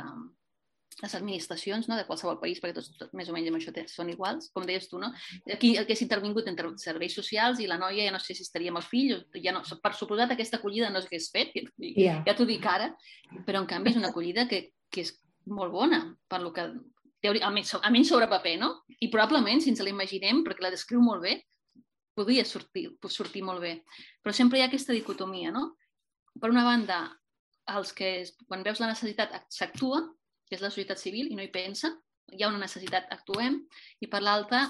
les 1.01 1.13
administracions 1.15 1.87
no, 1.87 1.95
de 1.95 2.03
qualsevol 2.05 2.39
país, 2.41 2.59
perquè 2.59 2.75
tots, 2.75 2.91
més 3.15 3.29
o 3.31 3.35
menys 3.35 3.47
amb 3.47 3.57
això 3.61 3.71
són 3.87 4.11
iguals, 4.11 4.49
com 4.53 4.65
deies 4.67 4.89
tu, 4.91 4.99
no? 4.99 5.13
Aquí 5.55 5.71
hagués 5.79 6.03
intervingut 6.03 6.49
entre 6.51 6.73
serveis 6.81 7.15
socials 7.15 7.61
i 7.63 7.69
la 7.69 7.79
noia 7.79 8.09
ja 8.09 8.11
no 8.11 8.19
sé 8.19 8.35
si 8.35 8.43
estaria 8.43 8.73
amb 8.73 8.81
el 8.81 8.87
fill, 8.89 9.13
o 9.15 9.41
ja 9.43 9.53
no, 9.55 9.63
per 9.81 9.93
suposat 9.95 10.35
aquesta 10.35 10.59
acollida 10.59 10.91
no 10.91 11.01
s'hagués 11.01 11.29
fet, 11.31 11.55
i, 11.55 11.65
Ja. 12.03 12.21
t'ho 12.35 12.45
dic 12.45 12.65
ara, 12.67 12.91
però 13.47 13.63
en 13.63 13.69
canvi 13.71 13.93
és 13.93 14.01
una 14.01 14.11
acollida 14.11 14.47
que, 14.51 14.73
que 14.91 15.05
és 15.07 15.15
molt 15.47 15.71
bona, 15.71 16.03
per 16.27 16.41
lo 16.41 16.51
que 16.51 16.67
teori, 17.21 17.39
almenys, 17.39 17.75
almenys 17.79 18.11
sobre 18.11 18.27
paper, 18.27 18.57
no? 18.59 18.73
I 18.99 19.07
probablement, 19.07 19.61
si 19.61 19.71
ens 19.71 19.79
la 19.79 19.89
imaginem, 19.89 20.43
perquè 20.43 20.65
la 20.65 20.73
descriu 20.73 21.01
molt 21.01 21.23
bé, 21.23 21.37
podria 22.13 22.43
sortir, 22.45 22.89
sortir 23.07 23.43
molt 23.47 23.61
bé. 23.61 23.77
Però 24.21 24.33
sempre 24.35 24.59
hi 24.59 24.65
ha 24.65 24.67
aquesta 24.67 24.93
dicotomia, 24.93 25.53
no? 25.55 25.77
Per 26.39 26.49
una 26.49 26.63
banda, 26.63 27.01
els 27.75 27.91
que, 27.95 28.11
quan 28.47 28.63
veus 28.65 28.79
la 28.81 28.91
necessitat, 28.91 29.35
s'actua, 29.51 30.01
que 30.47 30.57
és 30.57 30.63
la 30.63 30.71
societat 30.71 30.99
civil, 30.99 31.31
i 31.31 31.37
no 31.37 31.43
hi 31.43 31.51
pensa, 31.51 31.91
hi 32.31 32.43
ha 32.43 32.49
una 32.51 32.61
necessitat, 32.63 33.09
actuem, 33.13 33.59
i 33.99 34.09
per 34.11 34.21
l'altra, 34.23 34.63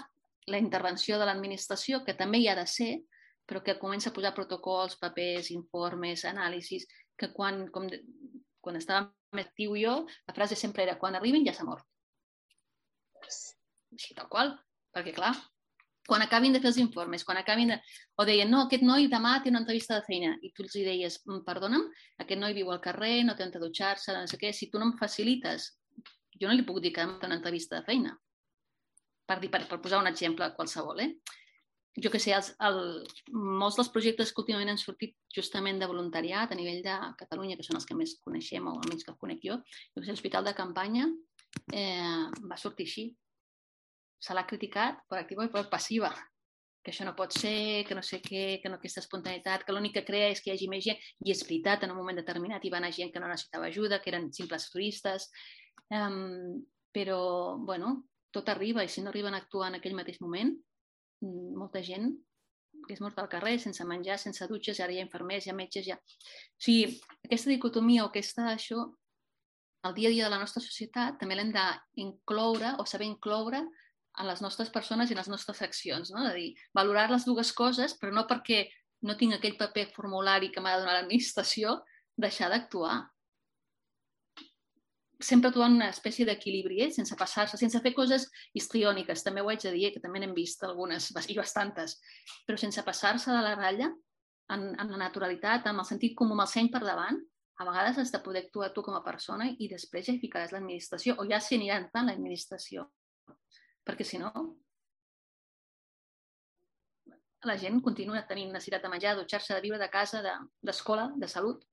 la 0.49 0.59
intervenció 0.61 1.19
de 1.19 1.27
l'administració, 1.29 2.01
que 2.05 2.17
també 2.17 2.41
hi 2.41 2.49
ha 2.49 2.57
de 2.57 2.65
ser, 2.67 2.91
però 3.45 3.61
que 3.65 3.77
comença 3.79 4.09
a 4.09 4.15
posar 4.15 4.33
protocols, 4.35 4.97
papers, 5.01 5.51
informes, 5.53 6.25
anàlisis, 6.25 6.87
que 7.17 7.31
quan, 7.35 7.65
com, 7.73 7.87
quan 8.61 8.77
estava 8.79 9.09
més 9.37 9.49
actiu 9.49 9.75
jo, 9.79 9.95
la 10.27 10.35
frase 10.37 10.57
sempre 10.59 10.85
era 10.85 10.97
quan 10.99 11.17
arribin 11.17 11.45
ja 11.47 11.53
s'ha 11.55 11.67
mort. 11.67 11.85
Així 13.21 14.15
tal 14.17 14.29
qual, 14.31 14.55
perquè 14.95 15.13
clar, 15.15 15.33
quan 16.11 16.25
acabin 16.25 16.51
de 16.51 16.59
fer 16.59 16.67
els 16.73 16.77
informes, 16.83 17.23
quan 17.23 17.37
acabin 17.39 17.69
de... 17.71 17.77
O 18.19 18.25
deien, 18.27 18.49
no, 18.51 18.65
aquest 18.65 18.83
noi 18.83 19.05
demà 19.11 19.37
té 19.39 19.47
una 19.47 19.61
entrevista 19.63 19.95
de 19.95 20.03
feina, 20.03 20.33
i 20.43 20.49
tu 20.51 20.65
els 20.65 20.73
hi 20.75 20.83
deies, 20.83 21.21
"Mm, 21.23 21.45
perdona'm, 21.45 21.85
aquest 22.19 22.41
noi 22.41 22.55
viu 22.57 22.71
al 22.73 22.81
carrer, 22.83 23.13
no 23.23 23.35
té 23.35 23.45
on 23.45 23.53
dutxar-se, 23.55 24.11
no 24.17 24.27
sé 24.27 24.39
què, 24.41 24.51
si 24.51 24.67
tu 24.67 24.81
no 24.81 24.89
em 24.89 24.97
facilites, 24.99 25.69
jo 26.35 26.49
no 26.49 26.57
li 26.57 26.67
puc 26.67 26.81
dir 26.83 26.91
que 26.91 27.05
demà 27.05 27.15
té 27.21 27.29
una 27.29 27.37
entrevista 27.39 27.79
de 27.79 27.85
feina. 27.87 28.11
Per, 29.25 29.39
dir, 29.39 29.49
per, 29.53 29.63
per 29.69 29.79
posar 29.79 30.01
un 30.03 30.11
exemple 30.11 30.51
qualsevol, 30.57 30.99
eh? 30.99 31.13
jo 31.99 32.11
que 32.11 32.19
sé, 32.23 32.31
els, 32.35 32.51
el, 32.63 32.77
molts 33.31 33.77
dels 33.79 33.89
projectes 33.91 34.31
que 34.31 34.43
últimament 34.43 34.71
han 34.71 34.79
sortit 34.79 35.15
justament 35.35 35.79
de 35.79 35.89
voluntariat 35.91 36.51
a 36.51 36.59
nivell 36.59 36.83
de 36.85 36.97
Catalunya, 37.19 37.57
que 37.59 37.65
són 37.67 37.79
els 37.79 37.87
que 37.87 37.95
més 37.95 38.17
coneixem, 38.23 38.67
o 38.67 38.77
almenys 38.79 39.07
que 39.07 39.15
conec 39.19 39.41
jo, 39.43 39.57
jo 39.63 39.99
que 39.99 40.05
sé, 40.05 40.13
l'Hospital 40.13 40.47
de 40.47 40.55
Campanya 40.55 41.09
eh, 41.73 42.27
va 42.47 42.59
sortir 42.59 42.87
així. 42.87 43.09
Se 44.21 44.35
l'ha 44.37 44.45
criticat 44.47 45.01
per 45.09 45.19
activa 45.19 45.47
i 45.47 45.51
per 45.53 45.65
passiva, 45.71 46.11
que 46.81 46.91
això 46.93 47.05
no 47.05 47.13
pot 47.17 47.33
ser, 47.37 47.83
que 47.85 47.97
no 47.97 48.01
sé 48.05 48.21
què, 48.25 48.59
que 48.61 48.69
no 48.69 48.79
aquesta 48.79 49.01
espontaneïtat, 49.03 49.65
que 49.65 49.73
l'únic 49.73 49.99
que 49.99 50.05
crea 50.05 50.31
és 50.33 50.41
que 50.41 50.49
hi 50.49 50.55
hagi 50.55 50.69
més 50.69 50.85
gent, 50.85 51.01
i 51.25 51.33
és 51.33 51.43
veritat, 51.45 51.85
en 51.85 51.93
un 51.93 51.99
moment 52.01 52.17
determinat 52.17 52.65
hi 52.65 52.71
va 52.73 52.79
anar 52.81 52.93
gent 52.95 53.13
que 53.13 53.21
no 53.21 53.29
necessitava 53.29 53.69
ajuda, 53.69 54.01
que 54.01 54.09
eren 54.13 54.31
simples 54.33 54.69
turistes, 54.73 55.29
um, 55.93 56.57
però, 56.93 57.21
bueno, 57.69 57.93
tot 58.33 58.49
arriba, 58.49 58.83
i 58.83 58.89
si 58.89 59.03
no 59.05 59.11
arriben 59.11 59.37
a 59.37 59.41
actuar 59.43 59.69
en 59.69 59.77
aquell 59.77 59.97
mateix 59.97 60.21
moment, 60.23 60.55
mm, 61.21 61.53
molta 61.57 61.83
gent 61.85 62.09
que 62.87 62.95
és 62.95 63.01
mort 63.03 63.19
al 63.19 63.29
carrer, 63.29 63.57
sense 63.59 63.85
menjar, 63.85 64.17
sense 64.17 64.47
dutxes, 64.49 64.79
ara 64.79 64.93
hi 64.93 64.99
ha 65.01 65.05
infermers, 65.05 65.45
hi 65.45 65.51
ha 65.51 65.57
metges, 65.57 65.89
ha... 65.91 65.97
O 65.99 66.65
sigui, 66.65 66.97
aquesta 67.27 67.51
dicotomia 67.51 68.05
o 68.05 68.09
aquesta, 68.09 68.47
això, 68.55 68.87
el 69.85 69.95
dia 69.97 70.09
a 70.09 70.13
dia 70.13 70.25
de 70.25 70.33
la 70.33 70.39
nostra 70.41 70.61
societat 70.63 71.17
també 71.19 71.37
l'hem 71.37 71.51
d'incloure 71.53 72.75
o 72.79 72.85
saber 72.89 73.07
incloure 73.09 73.63
en 74.19 74.27
les 74.27 74.41
nostres 74.43 74.69
persones 74.73 75.09
i 75.09 75.15
en 75.15 75.21
les 75.21 75.29
nostres 75.31 75.61
accions, 75.61 76.11
no? 76.11 76.25
de 76.27 76.33
dir, 76.35 76.49
valorar 76.75 77.09
les 77.11 77.25
dues 77.27 77.53
coses, 77.55 77.95
però 77.99 78.11
no 78.15 78.25
perquè 78.29 78.65
no 79.07 79.15
tinc 79.17 79.37
aquell 79.37 79.57
paper 79.57 79.87
formulari 79.95 80.51
que 80.51 80.61
m'ha 80.61 80.75
de 80.75 80.83
donar 80.83 80.99
l'administració, 80.99 81.79
deixar 82.19 82.51
d'actuar. 82.51 82.99
Sempre 85.21 85.51
trobant 85.53 85.77
una 85.77 85.89
espècie 85.93 86.25
d'equilibri, 86.25 86.81
eh? 86.85 86.91
sense 86.93 87.15
passar-se, 87.17 87.57
sense 87.57 87.81
fer 87.81 87.93
coses 87.97 88.27
histriòniques, 88.57 89.23
també 89.23 89.41
ho 89.41 89.49
haig 89.53 89.63
de 89.63 89.73
dir, 89.75 89.87
eh? 89.89 89.91
que 89.95 90.03
també 90.03 90.21
n'hem 90.21 90.33
vist 90.37 90.63
algunes, 90.65 91.11
i 91.29 91.37
bastantes, 91.37 91.99
però 92.47 92.57
sense 92.57 92.83
passar-se 92.85 93.29
de 93.31 93.41
la 93.45 93.53
ratlla, 93.57 93.91
en, 94.51 94.71
en 94.75 94.89
la 94.91 95.03
naturalitat, 95.05 95.69
amb 95.69 95.83
el 95.83 95.87
sentit 95.87 96.17
comú, 96.17 96.35
amb 96.35 96.43
el 96.47 96.51
seny 96.51 96.71
per 96.73 96.81
davant, 96.83 97.21
a 97.61 97.67
vegades 97.67 97.99
has 98.01 98.11
de 98.11 98.19
poder 98.25 98.47
actuar 98.47 98.71
tu 98.73 98.81
com 98.81 98.95
a 98.97 99.03
persona 99.05 99.45
i 99.61 99.67
després 99.69 100.07
ja 100.07 100.15
hi 100.15 100.21
ficaràs 100.23 100.51
l'administració, 100.55 101.15
o 101.21 101.27
ja 101.29 101.37
s'hi 101.39 101.59
anirà 101.59 101.77
entrant 101.77 102.09
l'administració 102.09 102.89
perquè 103.87 104.05
si 104.07 104.19
no, 104.21 104.31
la 107.49 107.57
gent 107.57 107.81
continua 107.81 108.21
tenint 108.29 108.51
necessitat 108.53 108.83
de 108.83 108.89
menjar, 108.93 109.15
de 109.15 109.23
dutxar-se, 109.23 109.55
de 109.55 109.61
viure, 109.65 109.79
de 109.81 109.89
casa, 109.89 110.21
de- 110.21 110.37
d'escola, 110.61 111.09
de, 111.15 111.25
de 111.25 111.29
salut. 111.31 111.63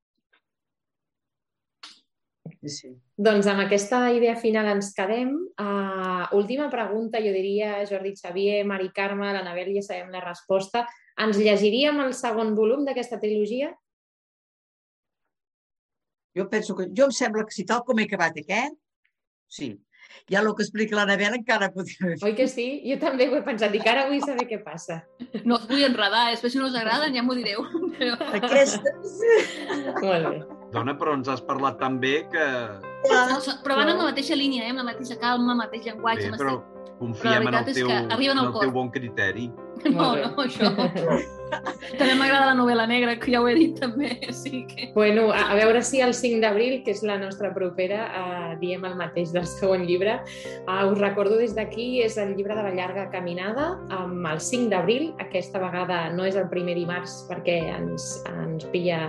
Sí, 2.58 2.70
sí. 2.72 2.88
Doncs 3.14 3.46
amb 3.46 3.60
aquesta 3.66 4.00
idea 4.16 4.34
final 4.40 4.70
ens 4.72 4.88
quedem. 4.96 5.34
Uh, 5.60 6.24
última 6.38 6.70
pregunta, 6.72 7.20
jo 7.20 7.34
diria, 7.34 7.84
Jordi 7.86 8.14
Xavier, 8.16 8.64
Mari 8.66 8.88
Carme, 8.96 9.28
l'Anabel, 9.34 9.74
ja 9.76 9.84
sabem 9.84 10.08
la 10.14 10.24
resposta. 10.24 10.86
Ens 11.20 11.36
llegiríem 11.38 12.00
el 12.00 12.14
segon 12.16 12.54
volum 12.56 12.86
d'aquesta 12.88 13.20
trilogia? 13.20 13.74
Jo 16.38 16.48
penso 16.48 16.74
que... 16.78 16.88
Jo 16.96 17.10
em 17.10 17.14
sembla 17.14 17.44
que 17.44 17.54
si 17.54 17.66
tal 17.68 17.84
com 17.84 18.00
he 18.00 18.08
acabat 18.08 18.40
aquest, 18.40 18.74
sí. 19.50 19.74
Ja 20.30 20.40
el 20.42 20.50
que 20.54 20.64
explica 20.66 20.96
l'Anabel 20.98 21.38
encara 21.38 21.70
podria 21.72 22.04
haver 22.06 22.18
Oi 22.28 22.34
que 22.38 22.46
sí? 22.50 22.66
Jo 22.84 22.98
també 23.02 23.28
ho 23.28 23.36
he 23.38 23.42
pensat. 23.46 23.72
Dic, 23.74 23.86
ara 23.86 24.06
vull 24.10 24.20
saber 24.24 24.46
què 24.50 24.60
passa. 24.64 25.02
No 25.44 25.56
us 25.58 25.66
vull 25.70 25.84
enredar, 25.86 26.28
després 26.32 26.52
si 26.54 26.60
no 26.60 26.68
us 26.70 26.76
agraden 26.78 27.14
ja 27.16 27.22
m'ho 27.26 27.36
direu. 27.38 27.64
Però... 27.98 28.16
Aquestes... 28.40 29.18
Molt 30.02 30.30
bé. 30.30 30.38
Dona, 30.72 30.92
però 31.00 31.14
ens 31.16 31.28
has 31.32 31.40
parlat 31.44 31.78
tan 31.80 31.96
bé 32.00 32.22
que... 32.32 32.46
Però 33.64 33.76
van 33.78 33.88
amb 33.88 34.02
la 34.02 34.10
mateixa 34.10 34.36
línia, 34.36 34.66
eh? 34.66 34.72
amb 34.74 34.82
la 34.82 34.88
mateixa 34.90 35.16
calma, 35.20 35.54
el 35.54 35.62
mateix 35.62 35.86
llenguatge. 35.86 36.28
Bé, 36.32 36.40
però 36.40 36.58
estil- 36.58 36.77
confiem 36.98 37.48
en 37.48 37.54
el 37.54 37.72
teu, 37.72 37.88
que 37.88 37.96
arriben 37.96 38.38
en 38.38 38.44
el 38.44 38.52
cor. 38.52 38.62
teu 38.66 38.72
bon 38.74 38.90
criteri. 38.90 39.48
No, 39.86 40.16
no, 40.16 40.32
això. 40.42 40.72
També 41.98 42.14
m'agrada 42.18 42.50
la 42.50 42.54
novel·la 42.58 42.84
negra, 42.90 43.14
que 43.20 43.32
ja 43.32 43.40
ho 43.40 43.46
he 43.48 43.54
dit 43.56 43.78
també. 43.80 44.10
Sí 44.34 44.64
que... 44.68 44.88
Bueno, 44.94 45.28
a, 45.32 45.44
a 45.52 45.56
veure 45.58 45.82
si 45.86 46.02
el 46.04 46.12
5 46.16 46.42
d'abril, 46.42 46.80
que 46.84 46.92
és 46.96 47.02
la 47.06 47.18
nostra 47.20 47.52
propera, 47.54 48.02
uh, 48.08 48.50
diem 48.60 48.84
el 48.88 48.96
mateix 48.98 49.32
del 49.34 49.46
segon 49.48 49.86
llibre. 49.88 50.18
Uh, 50.66 50.90
us 50.90 50.98
recordo 51.00 51.38
des 51.40 51.54
d'aquí, 51.56 52.02
és 52.04 52.18
el 52.20 52.34
llibre 52.36 52.58
de 52.58 52.66
la 52.66 52.74
llarga 52.76 53.08
caminada, 53.14 53.70
amb 53.94 54.26
el 54.28 54.42
5 54.42 54.72
d'abril. 54.74 55.12
Aquesta 55.24 55.62
vegada 55.62 56.08
no 56.16 56.26
és 56.28 56.36
el 56.36 56.50
primer 56.52 56.76
dimarts 56.78 57.22
perquè 57.30 57.60
ens, 57.78 58.10
ens 58.34 58.66
pilla 58.74 59.08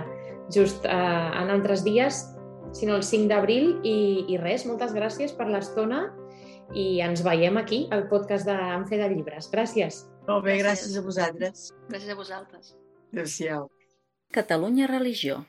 just 0.54 0.86
uh, 0.86 1.28
en 1.40 1.52
altres 1.52 1.84
dies, 1.86 2.24
sinó 2.72 2.96
el 2.96 3.04
5 3.04 3.28
d'abril. 3.30 3.76
I, 3.82 3.98
I 4.30 4.40
res, 4.40 4.64
moltes 4.70 4.94
gràcies 4.96 5.34
per 5.36 5.50
l'estona 5.50 6.06
i 6.74 7.00
ens 7.00 7.22
veiem 7.26 7.56
aquí, 7.58 7.86
al 7.90 8.06
podcast 8.08 8.46
d'En 8.46 8.86
Fe 8.88 8.98
de 9.00 9.08
Llibres. 9.12 9.50
Gràcies. 9.52 10.04
Molt 10.28 10.44
bé, 10.44 10.58
Gràcies. 10.58 10.92
gràcies 10.92 10.96
a 10.98 11.02
vosaltres. 11.02 11.74
Gràcies 11.88 12.10
a 12.10 12.14
vosaltres. 12.14 12.76
Adéu-siau. 13.12 13.70
Catalunya 14.32 14.86
Religió. 14.86 15.44